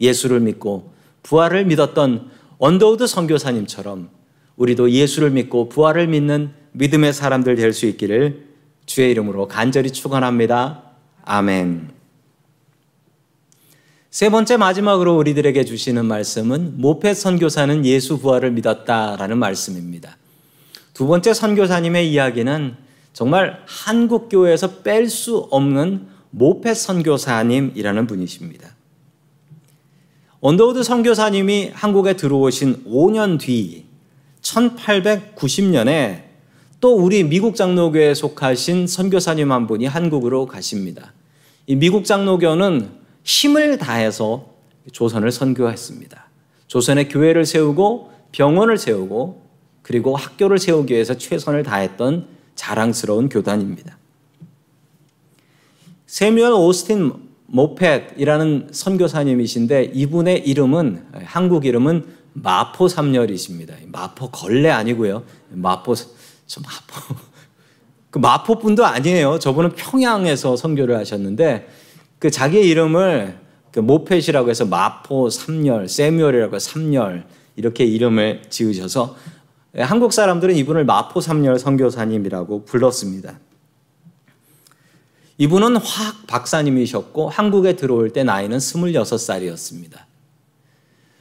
예수를 0.00 0.40
믿고 0.40 0.90
부활을 1.22 1.66
믿었던 1.66 2.30
언더우드 2.56 3.06
선교사님처럼 3.06 4.17
우리도 4.58 4.90
예수를 4.90 5.30
믿고 5.30 5.68
부활을 5.68 6.08
믿는 6.08 6.50
믿음의 6.72 7.12
사람들 7.12 7.56
될 7.56 7.72
수 7.72 7.86
있기를 7.86 8.48
주의 8.86 9.10
이름으로 9.10 9.48
간절히 9.48 9.90
축원합니다. 9.90 10.82
아멘. 11.24 11.90
세 14.10 14.30
번째 14.30 14.56
마지막으로 14.56 15.16
우리들에게 15.16 15.64
주시는 15.64 16.06
말씀은 16.06 16.80
모펫 16.80 17.14
선교사는 17.14 17.84
예수 17.84 18.18
부활을 18.18 18.50
믿었다라는 18.52 19.38
말씀입니다. 19.38 20.16
두 20.94 21.06
번째 21.06 21.34
선교사님의 21.34 22.10
이야기는 22.10 22.76
정말 23.12 23.62
한국 23.66 24.28
교회에서 24.28 24.82
뺄 24.82 25.08
수 25.08 25.48
없는 25.50 26.08
모펫 26.30 26.74
선교사님이라는 26.74 28.06
분이십니다. 28.06 28.74
언더우드 30.40 30.82
선교사님이 30.82 31.72
한국에 31.74 32.14
들어오신 32.14 32.84
5년 32.86 33.38
뒤 33.38 33.87
1890년에 34.48 36.22
또 36.80 36.96
우리 36.96 37.24
미국 37.24 37.56
장로교에 37.56 38.14
속하신 38.14 38.86
선교사님 38.86 39.50
한 39.50 39.66
분이 39.66 39.86
한국으로 39.86 40.46
가십니다. 40.46 41.12
이 41.66 41.76
미국 41.76 42.04
장로교는 42.04 42.88
힘을 43.24 43.78
다해서 43.78 44.54
조선을 44.92 45.32
선교했습니다. 45.32 46.28
조선의 46.66 47.08
교회를 47.08 47.44
세우고 47.44 48.12
병원을 48.32 48.78
세우고 48.78 49.48
그리고 49.82 50.16
학교를 50.16 50.58
세우기 50.58 50.94
위해서 50.94 51.14
최선을 51.14 51.62
다했던 51.62 52.26
자랑스러운 52.54 53.28
교단입니다. 53.28 53.98
세뮤얼 56.06 56.52
오스틴 56.52 57.12
모펫이라는 57.46 58.68
선교사님이신데 58.70 59.92
이분의 59.94 60.46
이름은 60.46 61.06
한국 61.24 61.64
이름은 61.64 62.17
마포 62.42 62.88
삼열이십니다. 62.88 63.74
마포 63.86 64.30
걸레 64.30 64.70
아니고요. 64.70 65.24
마포 65.50 65.94
저 66.46 66.60
마포 66.60 67.14
그 68.10 68.18
마포 68.18 68.58
분도 68.58 68.86
아니에요. 68.86 69.38
저분은 69.38 69.74
평양에서 69.74 70.56
선교를 70.56 70.96
하셨는데 70.96 71.68
그 72.18 72.30
자기의 72.30 72.66
이름을 72.68 73.38
그 73.70 73.80
모펫이라고 73.80 74.50
해서 74.50 74.64
마포 74.64 75.30
삼열, 75.30 75.88
세뮤얼이라고 75.88 76.58
삼열 76.58 77.26
이렇게 77.56 77.84
이름을 77.84 78.42
지으셔서 78.48 79.16
한국 79.76 80.12
사람들은 80.12 80.56
이분을 80.56 80.84
마포 80.84 81.20
삼열 81.20 81.58
선교사님이라고 81.58 82.64
불렀습니다. 82.64 83.38
이분은 85.36 85.76
화학 85.76 86.26
박사님이셨고 86.26 87.28
한국에 87.28 87.76
들어올 87.76 88.12
때 88.12 88.24
나이는 88.24 88.58
26살이었습니다. 88.58 90.07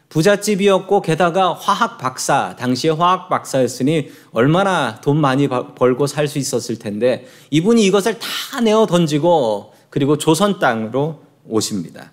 부잣집이었고 0.10 1.02
게다가 1.02 1.54
화학 1.54 1.98
박사, 1.98 2.56
당시에 2.56 2.92
화학 2.92 3.30
박사였으니 3.30 4.10
얼마나 4.32 5.02
돈 5.02 5.20
많이 5.20 5.48
벌고 5.48 6.08
살 6.08 6.28
수 6.28 6.40
있었을 6.40 6.80
텐데 6.80 7.28
이분이 7.52 7.86
이것을 7.86 8.20
다 8.20 8.62
내어 8.62 8.86
던지고 8.86 9.74
그리고 9.90 10.18
조선 10.18 10.60
땅으로 10.60 11.22
오십니다. 11.48 12.12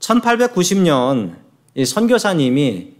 1890년 0.00 1.36
선교사님이 1.84 2.92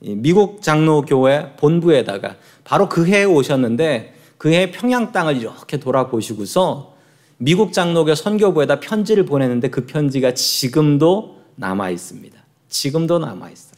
미국 0.00 0.62
장로교회 0.62 1.56
본부에다가 1.56 2.36
바로 2.64 2.88
그 2.88 3.06
해에 3.06 3.24
오셨는데 3.24 4.14
그 4.38 4.50
해 4.50 4.70
평양 4.70 5.12
땅을 5.12 5.38
이렇게 5.38 5.78
돌아보시고서 5.78 6.94
미국 7.38 7.72
장로교 7.72 8.14
선교부에다 8.14 8.80
편지를 8.80 9.24
보냈는데 9.24 9.70
그 9.70 9.86
편지가 9.86 10.34
지금도 10.34 11.36
남아 11.56 11.90
있습니다. 11.90 12.38
지금도 12.68 13.18
남아 13.18 13.50
있어요. 13.50 13.76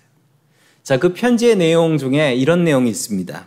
자, 0.83 0.99
그 0.99 1.13
편지의 1.13 1.57
내용 1.57 1.99
중에 1.99 2.35
이런 2.35 2.65
내용이 2.65 2.91
있습니다. 2.91 3.47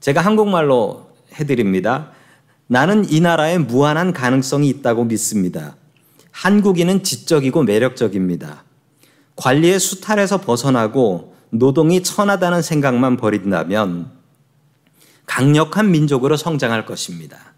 제가 0.00 0.20
한국말로 0.20 1.10
해드립니다. 1.34 2.12
나는 2.66 3.10
이 3.10 3.20
나라에 3.20 3.58
무한한 3.58 4.12
가능성이 4.12 4.68
있다고 4.68 5.04
믿습니다. 5.04 5.76
한국인은 6.30 7.02
지적이고 7.02 7.62
매력적입니다. 7.62 8.64
관리의 9.36 9.78
수탈에서 9.78 10.40
벗어나고 10.40 11.34
노동이 11.50 12.02
천하다는 12.02 12.62
생각만 12.62 13.16
버린다면 13.16 14.10
강력한 15.26 15.90
민족으로 15.90 16.36
성장할 16.36 16.86
것입니다. 16.86 17.55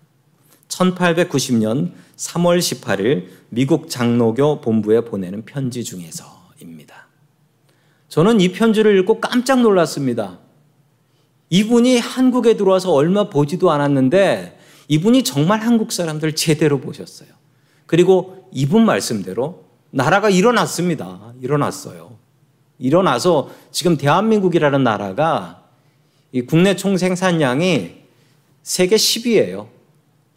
1890년 0.68 1.92
3월 2.16 2.58
18일 2.58 3.28
미국 3.48 3.88
장로교 3.88 4.60
본부에 4.60 5.02
보내는 5.02 5.44
편지 5.44 5.84
중에서입니다. 5.84 7.08
저는 8.08 8.40
이 8.40 8.52
편지를 8.52 8.98
읽고 8.98 9.20
깜짝 9.20 9.60
놀랐습니다. 9.60 10.38
이분이 11.50 11.98
한국에 11.98 12.56
들어와서 12.56 12.92
얼마 12.92 13.30
보지도 13.30 13.70
않았는데 13.70 14.58
이분이 14.88 15.22
정말 15.24 15.60
한국 15.60 15.92
사람들 15.92 16.34
제대로 16.34 16.80
보셨어요. 16.80 17.28
그리고 17.86 18.48
이분 18.52 18.84
말씀대로 18.84 19.64
나라가 19.90 20.28
일어났습니다. 20.28 21.32
일어났어요. 21.40 22.18
일어나서 22.78 23.50
지금 23.70 23.96
대한민국이라는 23.96 24.82
나라가 24.82 25.64
이 26.32 26.42
국내 26.42 26.76
총생산량이 26.76 27.96
세계 28.62 28.96
10위예요. 28.96 29.77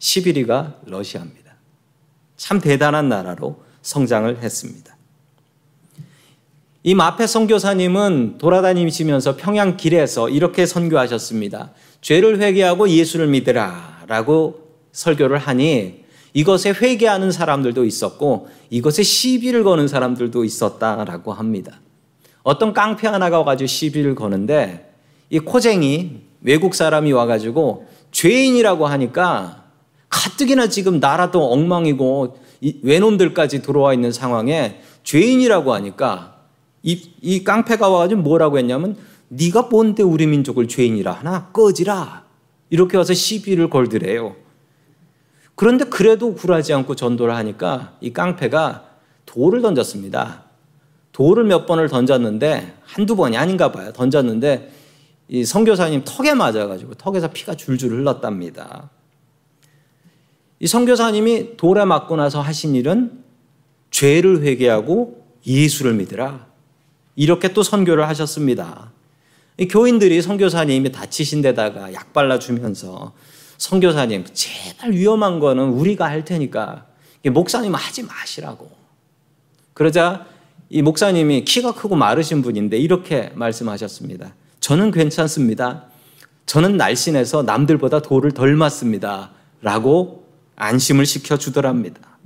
11위가 0.02 0.74
러시아입니다. 0.84 1.54
참 2.36 2.60
대단한 2.60 3.08
나라로 3.08 3.62
성장을 3.82 4.42
했습니다. 4.42 4.96
이 6.82 6.96
마페 6.96 7.28
선교사님은 7.28 8.38
돌아다니시면서 8.38 9.36
평양 9.36 9.76
길에서 9.76 10.28
이렇게 10.28 10.66
선교하셨습니다. 10.66 11.70
죄를 12.00 12.40
회개하고 12.40 12.88
예수를 12.88 13.28
믿으라라고 13.28 14.60
설교를 14.90 15.38
하니 15.38 16.02
이것에 16.34 16.70
회개하는 16.70 17.30
사람들도 17.30 17.84
있었고 17.84 18.48
이것에 18.70 19.04
시비를 19.04 19.62
거는 19.62 19.86
사람들도 19.86 20.44
있었다라고 20.44 21.32
합니다. 21.32 21.80
어떤 22.42 22.72
깡패 22.72 23.06
하나가 23.06 23.44
가지고 23.44 23.68
시비를 23.68 24.16
거는데 24.16 24.92
이 25.30 25.38
코쟁이 25.38 26.22
외국 26.40 26.74
사람이 26.74 27.12
와가지고 27.12 27.86
죄인이라고 28.10 28.86
하니까 28.88 29.61
가뜩이나 30.22 30.68
지금 30.68 31.00
나라도 31.00 31.50
엉망이고 31.50 32.38
외놈들까지 32.82 33.60
들어와 33.62 33.92
있는 33.92 34.12
상황에 34.12 34.80
죄인이라고 35.02 35.74
하니까 35.74 36.36
이, 36.84 37.10
이 37.20 37.42
깡패가 37.42 37.88
와가지고 37.88 38.22
뭐라고 38.22 38.58
했냐면 38.58 38.96
네가 39.28 39.62
뭔데 39.62 40.04
우리 40.04 40.28
민족을 40.28 40.68
죄인이라 40.68 41.10
하나 41.10 41.48
꺼지라 41.48 42.24
이렇게 42.70 42.96
와서 42.96 43.14
시비를 43.14 43.68
걸더래요. 43.68 44.36
그런데 45.56 45.84
그래도 45.86 46.34
굴하지 46.34 46.72
않고 46.72 46.94
전도를 46.94 47.34
하니까 47.34 47.96
이 48.00 48.12
깡패가 48.12 48.84
돌을 49.26 49.60
던졌습니다. 49.60 50.44
돌을 51.10 51.44
몇 51.44 51.66
번을 51.66 51.88
던졌는데 51.88 52.76
한두 52.84 53.16
번이 53.16 53.36
아닌가 53.36 53.72
봐요. 53.72 53.92
던졌는데 53.92 54.72
이 55.28 55.44
선교사님 55.44 56.02
턱에 56.04 56.34
맞아가지고 56.34 56.94
턱에서 56.94 57.28
피가 57.28 57.56
줄줄 57.56 57.90
흘렀답니다. 57.90 58.90
이 60.62 60.68
선교사님이 60.68 61.56
돌에 61.56 61.84
맞고 61.84 62.14
나서 62.14 62.40
하신 62.40 62.76
일은 62.76 63.10
죄를 63.90 64.44
회개하고 64.44 65.26
예수를 65.44 65.94
믿으라. 65.94 66.46
이렇게 67.16 67.52
또 67.52 67.64
선교를 67.64 68.06
하셨습니다. 68.06 68.92
교인들이 69.68 70.22
선교사님이 70.22 70.92
다치신 70.92 71.42
데다가 71.42 71.92
약 71.92 72.12
발라주면서 72.12 73.12
선교사님 73.58 74.24
제발 74.32 74.92
위험한 74.92 75.40
거는 75.40 75.64
우리가 75.70 76.04
할 76.04 76.24
테니까 76.24 76.86
목사님 77.26 77.74
하지 77.74 78.04
마시라고. 78.04 78.70
그러자 79.74 80.26
이 80.70 80.80
목사님이 80.80 81.44
키가 81.44 81.74
크고 81.74 81.96
마르신 81.96 82.40
분인데 82.40 82.78
이렇게 82.78 83.32
말씀하셨습니다. 83.34 84.32
저는 84.60 84.92
괜찮습니다. 84.92 85.86
저는 86.46 86.76
날씬해서 86.76 87.42
남들보다 87.42 88.00
돌을 88.00 88.30
덜 88.30 88.54
맞습니다. 88.54 89.32
라고 89.60 90.21
안심을 90.56 91.06
시켜주더랍니다. 91.06 92.18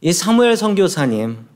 이 0.00 0.12
사무엘 0.12 0.56
선교사님, 0.56 1.46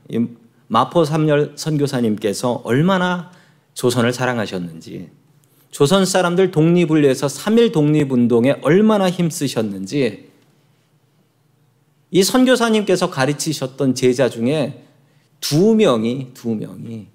마포 0.67 1.05
삼열 1.05 1.53
선교사님께서 1.57 2.61
얼마나 2.63 3.31
조선을 3.73 4.13
사랑하셨는지, 4.13 5.09
조선 5.71 6.05
사람들 6.05 6.51
독립을 6.51 7.03
위해서 7.03 7.27
3일 7.27 7.71
독립운동에 7.71 8.59
얼마나 8.61 9.09
힘쓰셨는지, 9.09 10.31
이 12.09 12.23
선교사님께서 12.23 13.09
가르치셨던 13.09 13.95
제자 13.95 14.29
중에 14.29 14.85
두 15.39 15.75
명이, 15.75 16.33
두 16.33 16.55
명이 16.55 17.07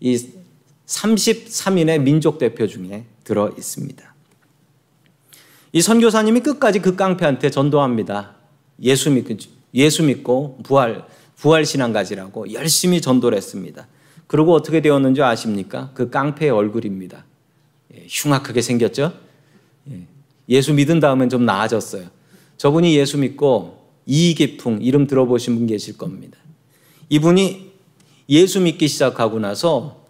이 0.00 0.28
33인의 0.86 2.00
민족 2.00 2.38
대표 2.38 2.66
중에 2.66 3.04
들어 3.24 3.52
있습니다. 3.56 4.09
이 5.72 5.80
선교사님이 5.80 6.40
끝까지 6.40 6.80
그 6.80 6.96
깡패한테 6.96 7.50
전도합니다. 7.50 8.34
예수 8.82 9.10
믿고, 9.10 9.36
예수 9.74 10.02
믿고 10.02 10.58
부활, 10.62 11.06
부활 11.36 11.64
신앙 11.64 11.92
가지라고 11.92 12.52
열심히 12.52 13.00
전도를 13.00 13.36
했습니다. 13.36 13.86
그리고 14.26 14.54
어떻게 14.54 14.80
되었는지 14.82 15.22
아십니까? 15.22 15.90
그 15.94 16.10
깡패의 16.10 16.50
얼굴입니다. 16.50 17.24
예, 17.94 18.06
흉악하게 18.08 18.62
생겼죠? 18.62 19.12
예, 19.90 20.06
예수 20.48 20.72
믿은 20.72 21.00
다음엔 21.00 21.28
좀 21.28 21.44
나아졌어요. 21.44 22.06
저분이 22.56 22.96
예수 22.96 23.18
믿고 23.18 23.80
이기풍 24.06 24.80
이름 24.82 25.06
들어보신 25.06 25.56
분 25.56 25.66
계실 25.66 25.96
겁니다. 25.96 26.38
이분이 27.08 27.70
예수 28.28 28.60
믿기 28.60 28.88
시작하고 28.88 29.38
나서 29.38 30.04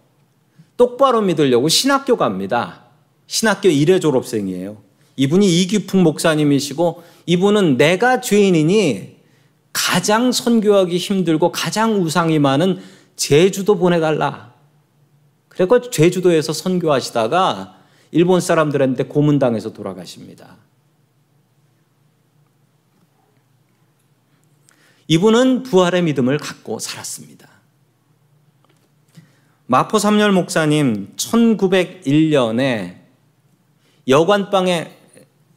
똑바로 0.76 1.20
믿으려고 1.20 1.68
신학교 1.68 2.16
갑니다. 2.16 2.84
신학교 3.26 3.68
1회 3.68 4.00
졸업생이에요. 4.00 4.89
이분이 5.20 5.60
이기풍 5.60 6.02
목사님이시고 6.02 7.02
이분은 7.26 7.76
내가 7.76 8.22
죄인이니 8.22 9.18
가장 9.70 10.32
선교하기 10.32 10.96
힘들고 10.96 11.52
가장 11.52 12.00
우상이 12.00 12.38
많은 12.38 12.80
제주도 13.16 13.76
보내달라. 13.76 14.54
그래서 15.50 15.90
제주도에서 15.90 16.54
선교하시다가 16.54 17.76
일본 18.12 18.40
사람들한테 18.40 19.04
고문당해서 19.04 19.74
돌아가십니다. 19.74 20.56
이분은 25.06 25.64
부활의 25.64 26.00
믿음을 26.00 26.38
갖고 26.38 26.78
살았습니다. 26.78 27.46
마포 29.66 29.98
삼열 29.98 30.32
목사님 30.32 31.12
1901년에 31.16 33.00
여관방에 34.08 34.99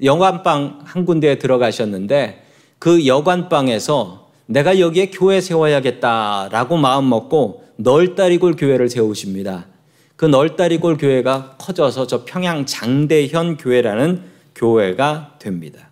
여관방 0.01 0.79
한 0.83 1.05
군데에 1.05 1.37
들어가셨는데 1.37 2.43
그 2.79 3.05
여관방에서 3.05 4.31
내가 4.45 4.79
여기에 4.79 5.11
교회 5.11 5.39
세워야겠다라고 5.39 6.77
마음 6.77 7.09
먹고 7.09 7.63
널다리골 7.77 8.55
교회를 8.55 8.89
세우십니다. 8.89 9.67
그 10.15 10.25
널다리골 10.25 10.97
교회가 10.97 11.55
커져서 11.57 12.07
저 12.07 12.25
평양 12.25 12.65
장대현 12.65 13.57
교회라는 13.57 14.21
교회가 14.55 15.35
됩니다. 15.39 15.89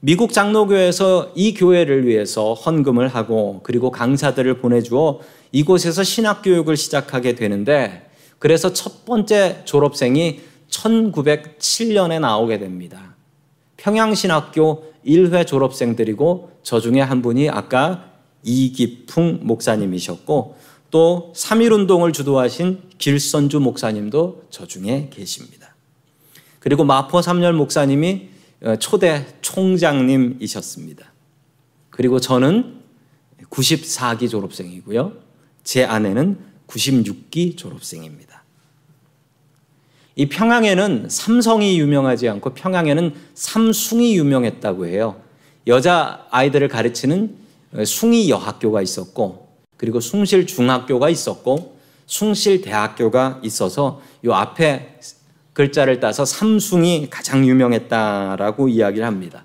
미국 0.00 0.32
장로교에서 0.32 1.32
이 1.34 1.54
교회를 1.54 2.06
위해서 2.06 2.52
헌금을 2.52 3.08
하고 3.08 3.60
그리고 3.62 3.90
강사들을 3.90 4.58
보내주어 4.58 5.20
이곳에서 5.50 6.02
신학교육을 6.02 6.76
시작하게 6.76 7.34
되는데 7.34 8.06
그래서 8.38 8.74
첫 8.74 9.06
번째 9.06 9.62
졸업생이 9.64 10.40
1907년에 10.74 12.20
나오게 12.20 12.58
됩니다. 12.58 13.14
평양신학교 13.76 14.92
1회 15.06 15.46
졸업생들이고 15.46 16.50
저 16.62 16.80
중에 16.80 17.00
한 17.00 17.22
분이 17.22 17.50
아까 17.50 18.10
이기풍 18.42 19.40
목사님이셨고 19.42 20.56
또 20.90 21.32
3.1운동을 21.34 22.12
주도하신 22.12 22.82
길선주 22.98 23.60
목사님도 23.60 24.44
저 24.50 24.66
중에 24.66 25.10
계십니다. 25.12 25.74
그리고 26.60 26.84
마포 26.84 27.20
삼열 27.20 27.52
목사님이 27.52 28.28
어, 28.62 28.76
초대 28.76 29.26
총장님이셨습니다. 29.42 31.12
그리고 31.90 32.20
저는 32.20 32.80
94기 33.50 34.30
졸업생이고요. 34.30 35.12
제 35.62 35.84
아내는 35.84 36.38
96기 36.66 37.56
졸업생입니다. 37.56 38.33
이 40.16 40.26
평양에는 40.26 41.06
삼성이 41.08 41.78
유명하지 41.80 42.28
않고 42.28 42.50
평양에는 42.50 43.14
삼숭이 43.34 44.16
유명했다고 44.16 44.86
해요. 44.86 45.16
여자 45.66 46.26
아이들을 46.30 46.68
가르치는 46.68 47.36
숭이 47.84 48.30
여학교가 48.30 48.80
있었고, 48.82 49.48
그리고 49.76 49.98
숭실 50.00 50.46
중학교가 50.46 51.08
있었고, 51.10 51.76
숭실 52.06 52.60
대학교가 52.60 53.40
있어서 53.42 54.00
이 54.24 54.30
앞에 54.30 54.98
글자를 55.52 56.00
따서 56.00 56.24
삼숭이 56.24 57.08
가장 57.10 57.46
유명했다라고 57.46 58.68
이야기를 58.68 59.06
합니다. 59.06 59.44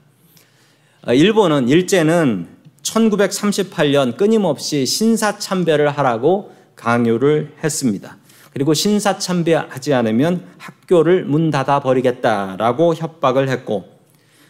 아, 1.01 1.13
일본은 1.13 1.69
일제는 1.69 2.47
1938년 2.83 4.17
끊임없이 4.17 4.85
신사참배를 4.85 5.89
하라고 5.89 6.51
강요를 6.75 7.55
했습니다. 7.63 8.17
그리고 8.59 8.73
신사 8.73 9.17
참배하지 9.17 9.93
않으면 9.93 10.45
학교를 10.57 11.23
문 11.23 11.49
닫아 11.49 11.79
버리겠다라고 11.79 12.93
협박을 12.93 13.47
했고, 13.47 13.85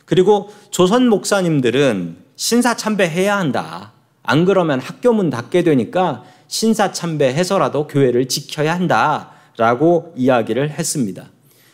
그리고 0.05 0.49
조선 0.71 1.07
목사님들은 1.09 2.17
신사 2.35 2.75
참배해야 2.75 3.37
한다. 3.37 3.91
안 4.23 4.45
그러면 4.45 4.79
학교 4.79 5.13
문 5.13 5.29
닫게 5.29 5.61
되니까 5.61 6.23
신사 6.47 6.91
참배해서라도 6.91 7.85
교회를 7.85 8.27
지켜야 8.27 8.73
한다라고 8.73 10.13
이야기를 10.15 10.71
했습니다. 10.71 11.29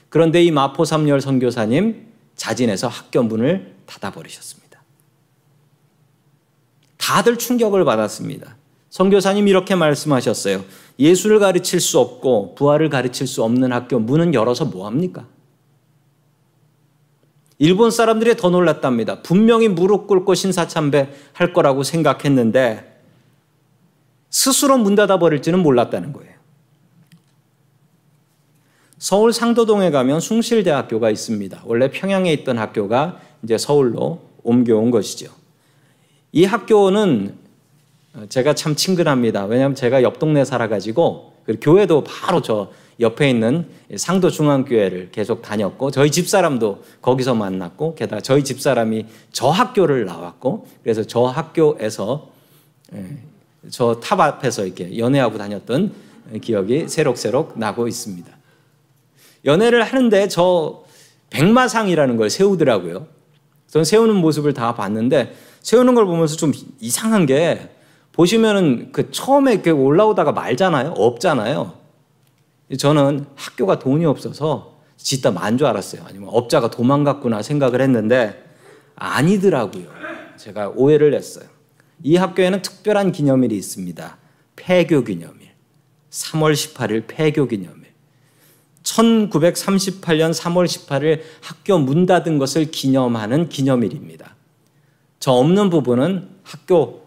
그런데 0.10 0.44
이 0.44 0.52
마포 0.52 0.84
삼열 0.84 1.22
선교사님 1.22 2.06
자진해서 2.36 2.90
학교 2.90 3.24
문을 3.24 3.76
닫아 3.86 4.12
버리셨습니다. 4.12 4.84
다들 6.98 7.38
충격을 7.38 7.86
받았습니다. 7.86 8.58
선교사님 8.96 9.50
이렇게 9.50 9.76
말씀하셨어요. 9.76 10.64
예수를 11.00 11.40
가르칠 11.40 11.82
수 11.82 12.00
없고 12.00 12.56
부활을 12.56 12.88
가르칠 12.88 13.28
수 13.28 13.44
없는 13.44 13.74
학교 13.74 14.00
문은 14.00 14.34
열어서 14.34 14.64
뭐 14.64 14.88
합니까? 14.88 15.28
일본 17.58 17.92
사람들이 17.92 18.38
더 18.38 18.50
놀랐답니다. 18.50 19.22
분명히 19.22 19.68
무릎 19.68 20.08
꿇고 20.08 20.34
신사참배 20.34 21.10
할 21.34 21.52
거라고 21.52 21.84
생각했는데 21.84 23.02
스스로 24.30 24.78
문 24.78 24.96
닫아 24.96 25.20
버릴지는 25.20 25.60
몰랐다는 25.60 26.14
거예요. 26.14 26.34
서울 28.98 29.34
상도동에 29.34 29.92
가면 29.92 30.22
숭실대학교가 30.22 31.10
있습니다. 31.10 31.64
원래 31.66 31.92
평양에 31.92 32.32
있던 32.32 32.58
학교가 32.58 33.20
이제 33.44 33.58
서울로 33.58 34.22
옮겨온 34.44 34.90
것이죠. 34.90 35.34
이 36.32 36.46
학교는 36.46 37.44
제가 38.30 38.56
참 38.56 38.76
친근합니다. 38.76 39.46
왜냐하면 39.46 39.76
제가 39.76 40.04
옆 40.04 40.20
동네 40.20 40.46
살아가지고 40.46 41.34
교회도 41.62 42.04
바로 42.04 42.42
저 42.42 42.72
옆에 43.00 43.30
있는 43.30 43.68
상도 43.98 44.30
중앙교회를 44.30 45.10
계속 45.12 45.42
다녔고 45.42 45.92
저희 45.92 46.10
집사람도 46.12 46.84
거기서 47.02 47.36
만났고 47.36 47.96
게다가 47.96 48.22
저희 48.22 48.44
집사람이 48.44 49.06
저 49.34 49.50
학교를 49.50 50.06
나왔고 50.06 50.66
그래서 50.82 51.04
저 51.04 51.26
학교에서 51.26 52.30
예, 52.94 53.18
저탑 53.70 54.20
앞에서 54.20 54.66
이렇게 54.66 54.98
연애하고 54.98 55.38
다녔던 55.38 55.92
기억이 56.42 56.88
새록새록 56.88 57.60
나고 57.60 57.88
있습니다. 57.88 58.32
연애를 59.44 59.84
하는데 59.84 60.28
저 60.28 60.84
백마상이라는 61.32 62.16
걸 62.18 62.30
세우더라고요. 62.30 63.08
전 63.68 63.84
세우는 63.84 64.16
모습을 64.16 64.54
다 64.54 64.74
봤는데 64.74 65.36
세우는 65.62 65.96
걸 65.96 66.06
보면서 66.06 66.36
좀 66.38 66.54
이상한 66.80 67.26
게 67.26 67.70
보시면은 68.16 68.92
그 68.94 69.12
처음에 69.12 69.54
이렇게 69.54 69.72
올라오다가 69.72 70.32
말잖아요. 70.32 70.94
없잖아요. 70.96 71.74
저는 72.80 73.26
학교가 73.36 73.80
돈이 73.80 74.06
없어서 74.06 74.78
짓다 74.98 75.32
만 75.32 75.58
줄 75.58 75.68
알았어요. 75.68 76.04
아니면 76.08 76.30
업자가 76.32 76.70
도망갔구나 76.72 77.42
생각을 77.42 77.82
했는데 77.82 78.42
아니더라고요. 78.96 79.88
제가 80.38 80.70
오해를 80.76 81.14
했어요. 81.14 81.46
이 82.04 82.16
학교에는 82.16 82.62
특별한 82.62 83.12
기념일이 83.12 83.56
있습니다. 83.58 84.18
폐교 84.56 85.04
기념일. 85.04 85.50
3월 86.10 86.54
18일 86.54 87.04
폐교 87.08 87.48
기념일. 87.48 87.86
1938년 88.84 90.34
3월 90.34 90.66
18일 90.66 91.22
학교 91.42 91.78
문 91.78 92.06
닫은 92.06 92.38
것을 92.38 92.72
기념하는 92.72 93.50
기념일입니다. 93.50 94.36
저 95.20 95.32
없는 95.34 95.70
부분은 95.70 96.30
학교 96.44 97.05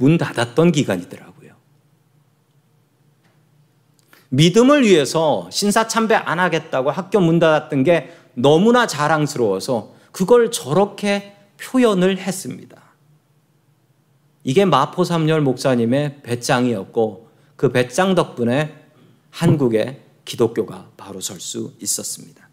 문 0.00 0.16
닫았던 0.16 0.72
기간이더라고요. 0.72 1.52
믿음을 4.30 4.82
위해서 4.82 5.48
신사 5.52 5.86
참배 5.86 6.14
안 6.14 6.40
하겠다고 6.40 6.90
학교 6.90 7.20
문 7.20 7.38
닫았던 7.38 7.84
게 7.84 8.12
너무나 8.34 8.86
자랑스러워서 8.86 9.94
그걸 10.10 10.50
저렇게 10.50 11.36
표현을 11.60 12.18
했습니다. 12.18 12.80
이게 14.42 14.64
마포 14.64 15.04
삼열 15.04 15.42
목사님의 15.42 16.22
배짱이었고 16.22 17.28
그 17.56 17.70
배짱 17.70 18.14
덕분에 18.14 18.74
한국의 19.30 20.00
기독교가 20.24 20.88
바로 20.96 21.20
설 21.20 21.40
수 21.40 21.74
있었습니다. 21.80 22.48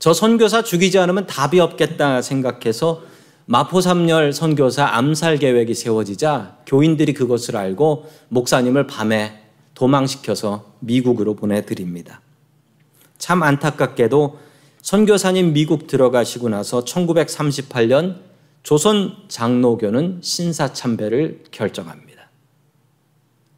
저 0.00 0.12
선교사 0.12 0.62
죽이지 0.62 0.98
않으면 0.98 1.26
답이 1.26 1.60
없겠다 1.60 2.20
생각해서 2.20 3.02
마포삼열 3.46 4.32
선교사 4.32 4.86
암살 4.86 5.38
계획이 5.38 5.74
세워지자 5.74 6.58
교인들이 6.66 7.12
그것을 7.12 7.56
알고 7.56 8.10
목사님을 8.28 8.86
밤에 8.86 9.42
도망시켜서 9.74 10.72
미국으로 10.80 11.34
보내드립니다. 11.34 12.22
참 13.18 13.42
안타깝게도 13.42 14.38
선교사님 14.80 15.52
미국 15.52 15.86
들어가시고 15.86 16.48
나서 16.48 16.84
1938년 16.84 18.20
조선 18.62 19.16
장로교는 19.28 20.20
신사 20.22 20.72
참배를 20.72 21.44
결정합니다. 21.50 22.30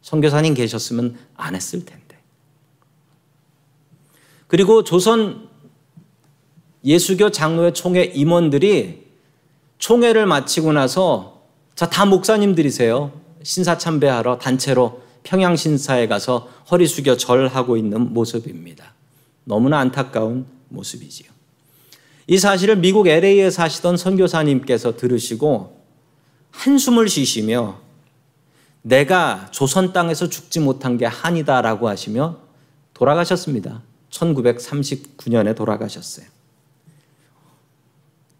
선교사님 0.01 0.53
계셨으면 0.53 1.17
안 1.35 1.55
했을 1.55 1.85
텐데. 1.85 2.17
그리고 4.47 4.83
조선 4.83 5.49
예수교 6.83 7.31
장로회 7.31 7.73
총회 7.73 8.03
임원들이 8.03 9.06
총회를 9.77 10.25
마치고 10.25 10.73
나서 10.73 11.41
자, 11.75 11.89
다 11.89 12.05
목사님들이세요. 12.05 13.11
신사 13.43 13.77
참배하러 13.77 14.39
단체로 14.39 15.01
평양신사에 15.23 16.07
가서 16.07 16.49
허리 16.71 16.87
숙여 16.87 17.17
절하고 17.17 17.77
있는 17.77 18.13
모습입니다. 18.13 18.93
너무나 19.43 19.79
안타까운 19.79 20.45
모습이지요. 20.69 21.29
이 22.27 22.37
사실을 22.37 22.77
미국 22.77 23.07
LA에 23.07 23.49
사시던 23.49 23.97
선교사님께서 23.97 24.97
들으시고 24.97 25.81
한숨을 26.51 27.07
쉬시며 27.07 27.79
내가 28.81 29.49
조선 29.51 29.93
땅에서 29.93 30.29
죽지 30.29 30.59
못한 30.59 30.97
게 30.97 31.05
한이다라고 31.05 31.87
하시며 31.87 32.39
돌아가셨습니다. 32.93 33.83
1939년에 34.09 35.55
돌아가셨어요. 35.55 36.25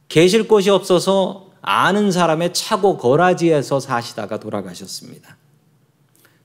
계실 0.07 0.47
곳이 0.47 0.69
없어서 0.69 1.51
아는 1.61 2.11
사람의 2.11 2.53
차고 2.53 2.97
거라지에서 2.97 3.79
사시다가 3.79 4.39
돌아가셨습니다. 4.39 5.37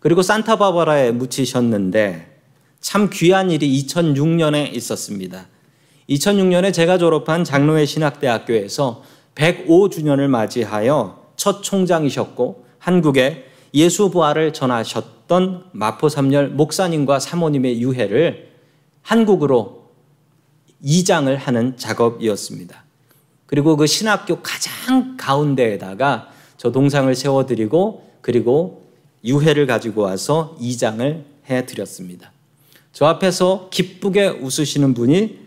그리고 0.01 0.23
산타바바라에 0.23 1.13
묻히셨는데 1.13 2.41
참 2.81 3.09
귀한 3.13 3.51
일이 3.53 3.85
2006년에 3.85 4.75
있었습니다. 4.75 5.47
2006년에 6.11 6.73
제가 6.73 6.99
졸업한 6.99 7.45
장로회 7.45 7.87
신학대학교에서 7.87 9.05
105주년을 9.37 10.27
맞이하여 10.27 11.23
첫 11.37 11.63
총장이셨고 11.63 12.67
한국에 12.79 13.47
예수 13.75 14.11
부활을 14.11 14.53
전하셨던 14.53 15.67
마포 15.73 16.09
삼열 16.09 16.51
목사님과 16.51 17.21
사모님의 17.21 17.81
유해를 17.81 18.51
한국으로 19.03 19.91
이장을 20.83 21.35
하는 21.37 21.77
작업이었습니다. 21.77 22.82
그리고 23.53 23.77
그 23.77 23.87
신학교 23.87 24.41
가장 24.41 25.19
가운데에다가 25.19 26.31
저 26.57 26.73
동상을 26.73 27.15
세워드리고 27.15 28.11
그리고 28.23 28.87
유해를 29.27 29.67
가지고 29.67 30.01
와서 30.01 30.57
이장을 30.59 31.23
해드렸습니다. 31.51 32.33
저 32.95 33.05
앞에서 33.05 33.69
기쁘게 33.71 34.29
웃으시는 34.29 34.95
분이 34.95 35.41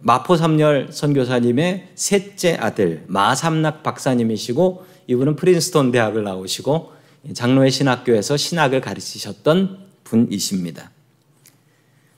마포삼열 0.00 0.88
선교사님의 0.90 1.88
셋째 1.94 2.58
아들 2.60 3.04
마삼락 3.06 3.82
박사님이시고 3.82 4.84
이분은 5.06 5.36
프린스톤 5.36 5.92
대학을 5.92 6.22
나오시고 6.22 6.92
장로회 7.32 7.70
신학교에서 7.70 8.36
신학을 8.36 8.82
가르치셨던 8.82 9.78
분이십니다. 10.04 10.90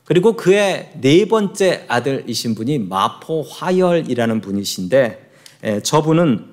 그리고 0.09 0.37
그의 0.37 0.91
네 1.03 1.29
번째 1.29 1.85
아들이신 1.87 2.55
분이 2.55 2.79
마포 2.79 3.43
화열이라는 3.43 4.41
분이신데 4.41 5.31
저분은 5.83 6.47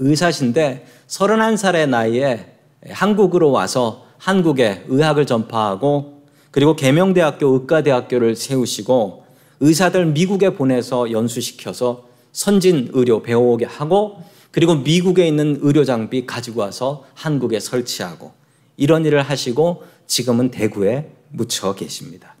의사신데 0.00 0.84
31살의 1.06 1.88
나이에 1.88 2.56
한국으로 2.88 3.52
와서 3.52 4.04
한국에 4.18 4.84
의학을 4.88 5.26
전파하고 5.26 6.24
그리고 6.50 6.74
계명대학교 6.74 7.46
의과대학교를 7.46 8.34
세우시고 8.34 9.26
의사들 9.60 10.06
미국에 10.06 10.50
보내서 10.50 11.12
연수시켜서 11.12 12.08
선진 12.32 12.88
의료 12.94 13.22
배워오게 13.22 13.66
하고 13.66 14.24
그리고 14.50 14.74
미국에 14.74 15.24
있는 15.24 15.56
의료 15.60 15.84
장비 15.84 16.26
가지고 16.26 16.62
와서 16.62 17.04
한국에 17.14 17.60
설치하고 17.60 18.32
이런 18.76 19.06
일을 19.06 19.22
하시고 19.22 19.84
지금은 20.08 20.50
대구에 20.50 21.12
묻혀 21.28 21.76
계십니다. 21.76 22.34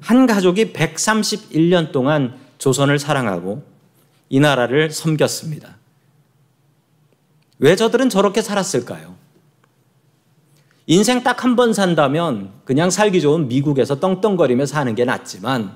한 0.00 0.26
가족이 0.26 0.72
131년 0.72 1.92
동안 1.92 2.34
조선을 2.58 2.98
사랑하고 2.98 3.64
이 4.28 4.40
나라를 4.40 4.90
섬겼습니다. 4.90 5.76
왜 7.58 7.76
저들은 7.76 8.10
저렇게 8.10 8.42
살았을까요? 8.42 9.14
인생 10.86 11.22
딱 11.22 11.44
한 11.44 11.56
번 11.56 11.72
산다면 11.72 12.50
그냥 12.64 12.90
살기 12.90 13.20
좋은 13.20 13.48
미국에서 13.48 14.00
떵떵거리며 14.00 14.66
사는 14.66 14.94
게 14.94 15.04
낫지만 15.04 15.74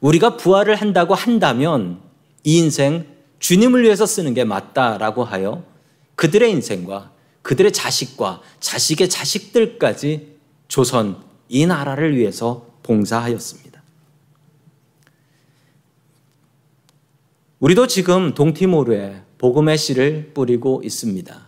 우리가 0.00 0.36
부활을 0.36 0.76
한다고 0.76 1.14
한다면 1.14 2.00
이 2.42 2.58
인생 2.58 3.06
주님을 3.38 3.82
위해서 3.82 4.06
쓰는 4.06 4.32
게 4.32 4.44
맞다라고 4.44 5.24
하여 5.24 5.64
그들의 6.14 6.50
인생과 6.52 7.10
그들의 7.42 7.72
자식과 7.72 8.40
자식의 8.60 9.10
자식들까지 9.10 10.36
조선 10.68 11.18
이 11.48 11.66
나라를 11.66 12.16
위해서 12.16 12.66
봉사하였습니다. 12.84 13.82
우리도 17.58 17.88
지금 17.88 18.34
동티모르에 18.34 19.22
복음의 19.38 19.76
씨를 19.78 20.30
뿌리고 20.34 20.82
있습니다. 20.84 21.46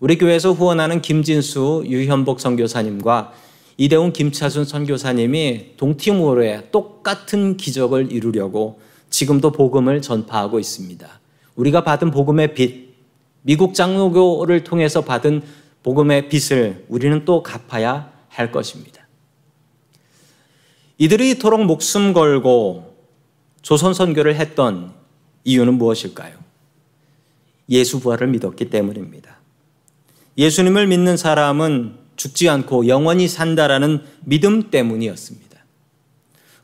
우리 0.00 0.18
교회에서 0.18 0.52
후원하는 0.52 1.00
김진수, 1.00 1.84
유현복 1.86 2.40
선교사님과 2.40 3.32
이대훈, 3.76 4.12
김차순 4.12 4.64
선교사님이 4.64 5.76
동티모르에 5.76 6.70
똑같은 6.70 7.56
기적을 7.56 8.10
이루려고 8.10 8.80
지금도 9.10 9.52
복음을 9.52 10.02
전파하고 10.02 10.58
있습니다. 10.58 11.20
우리가 11.54 11.84
받은 11.84 12.10
복음의 12.10 12.54
빚, 12.54 12.94
미국 13.42 13.74
장로교를 13.74 14.64
통해서 14.64 15.02
받은 15.02 15.42
복음의 15.82 16.28
빚을 16.28 16.86
우리는 16.88 17.24
또 17.24 17.42
갚아야 17.42 18.10
할 18.28 18.50
것입니다. 18.50 18.95
이들이 20.98 21.30
이토록 21.32 21.64
목숨 21.64 22.12
걸고 22.12 22.96
조선 23.62 23.92
선교를 23.94 24.36
했던 24.36 24.92
이유는 25.44 25.74
무엇일까요? 25.74 26.34
예수 27.68 28.00
부활을 28.00 28.28
믿었기 28.28 28.70
때문입니다. 28.70 29.36
예수님을 30.38 30.86
믿는 30.86 31.16
사람은 31.16 31.96
죽지 32.16 32.48
않고 32.48 32.88
영원히 32.88 33.28
산다라는 33.28 34.02
믿음 34.24 34.70
때문이었습니다. 34.70 35.46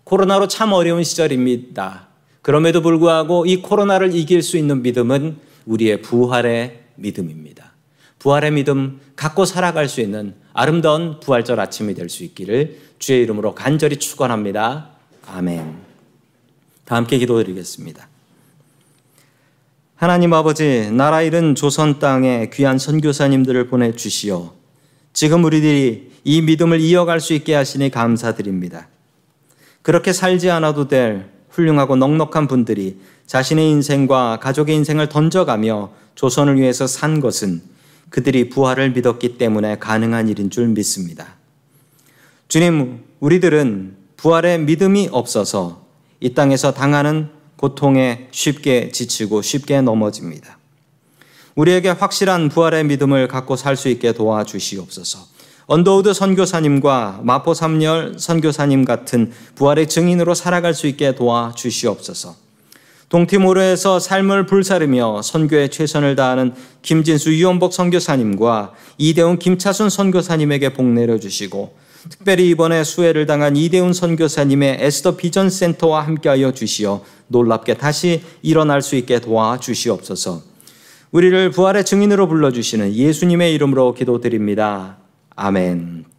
코로나로 0.05 0.49
참 0.49 0.73
어려운 0.73 1.05
시절입니다. 1.05 2.09
그럼에도 2.41 2.83
불구하고 2.83 3.47
이 3.47 3.57
코로나를 3.63 4.15
이길 4.15 4.43
수 4.43 4.57
있는 4.57 4.83
믿음은 4.83 5.39
우리의 5.67 6.03
부활의 6.03 6.83
믿음입니다. 6.97 7.72
부활의 8.23 8.53
믿음 8.53 9.01
갖고 9.17 9.45
살아갈 9.45 9.89
수 9.89 10.01
있는 10.01 10.35
아름다운 10.53 11.19
부활절 11.19 11.59
아침이 11.59 11.93
될 11.95 12.09
수 12.09 12.23
있기를 12.23 12.79
주의 13.01 13.21
이름으로 13.23 13.53
간절히 13.57 13.97
축원합니다. 13.97 14.91
아멘. 15.27 15.75
다 16.85 16.95
함께 16.95 17.19
기도드리겠습니다. 17.19 18.07
하나님 19.97 20.33
아버지, 20.35 20.89
나라 20.93 21.23
잃은 21.23 21.57
조선 21.57 21.99
땅에 21.99 22.49
귀한 22.53 22.79
선교사님들을 22.79 23.67
보내 23.67 23.93
주시어 23.93 24.55
지금 25.13 25.43
우리들이 25.43 26.13
이 26.23 26.43
믿음을 26.43 26.79
이어갈 26.81 27.19
수 27.19 27.33
있게 27.33 27.55
하시니 27.55 27.91
감사드립니다. 27.91 28.87
그렇게 29.83 30.13
살지 30.13 30.49
않아도 30.49 30.87
될 30.87 31.29
훌륭하고 31.51 31.97
넉넉한 31.97 32.47
분들이 32.47 33.01
자신의 33.27 33.69
인생과 33.69 34.39
가족의 34.41 34.77
인생을 34.77 35.09
던져가며 35.09 35.91
조선을 36.15 36.61
위해서 36.61 36.87
산 36.87 37.19
것은 37.19 37.72
그들이 38.13 38.51
부활을 38.51 38.91
믿었기 38.91 39.39
때문에 39.39 39.79
가능한 39.79 40.29
일인 40.29 40.51
줄 40.51 40.69
믿습니다. 40.69 41.35
주님, 42.47 43.01
우리들은 43.21 43.97
부활의 44.19 44.61
믿음이 44.61 45.09
없어서 45.11 45.87
이 46.21 46.35
땅에서 46.35 46.75
당하는 46.75 47.31
고통에 47.57 48.29
쉽게 48.31 48.91
지치고 48.91 49.41
쉽게 49.41 49.81
넘어집니다. 49.81 50.59
우리에게 51.55 51.89
확실한 51.89 52.51
부활의 52.51 52.85
믿음을 52.85 53.29
갖고 53.29 53.57
살 53.57 53.77
수 53.77 53.89
있게 53.89 54.13
도와주시옵소서. 54.13 55.19
언더우드 55.67 56.13
선교사님과 56.13 57.21
마포 57.23 57.55
삼열 57.55 58.17
선교사님 58.19 58.85
같은 58.85 59.33
부활의 59.55 59.89
증인으로 59.89 60.35
살아갈 60.35 60.75
수 60.75 60.87
있게 60.87 61.15
도와주시옵소서. 61.15 62.42
동티모르에서 63.13 64.01
삶을 64.01 64.47
불사르며 64.47 65.21
선교에 65.21 65.69
최선을 65.69 66.17
다하는 66.17 66.55
김진수 66.81 67.35
유원복 67.35 67.75
선교사님과 67.75 68.73
이대훈 68.97 69.39
김차순 69.39 69.91
선교사님에게 69.91 70.73
복 70.73 70.87
내려 70.87 71.19
주시고 71.19 71.77
특별히 72.09 72.49
이번에 72.49 72.85
수해를 72.85 73.27
당한 73.27 73.55
이대훈 73.55 73.93
선교사님의 73.93 74.79
에스더 74.81 75.17
비전 75.17 75.51
센터와 75.51 76.07
함께하여 76.07 76.55
주시어 76.55 77.05
놀랍게 77.29 77.75
다시 77.75 78.23
일어날 78.41 78.81
수 78.81 78.97
있게 78.97 79.21
도와 79.21 79.61
주시옵소서. 79.61 80.43
우리를 81.11 81.51
부활의 81.51 81.85
증인으로 81.85 82.29
불러 82.29 82.51
주시는 82.51 82.95
예수님의 82.95 83.53
이름으로 83.53 83.93
기도드립니다. 83.93 84.97
아멘. 85.37 86.12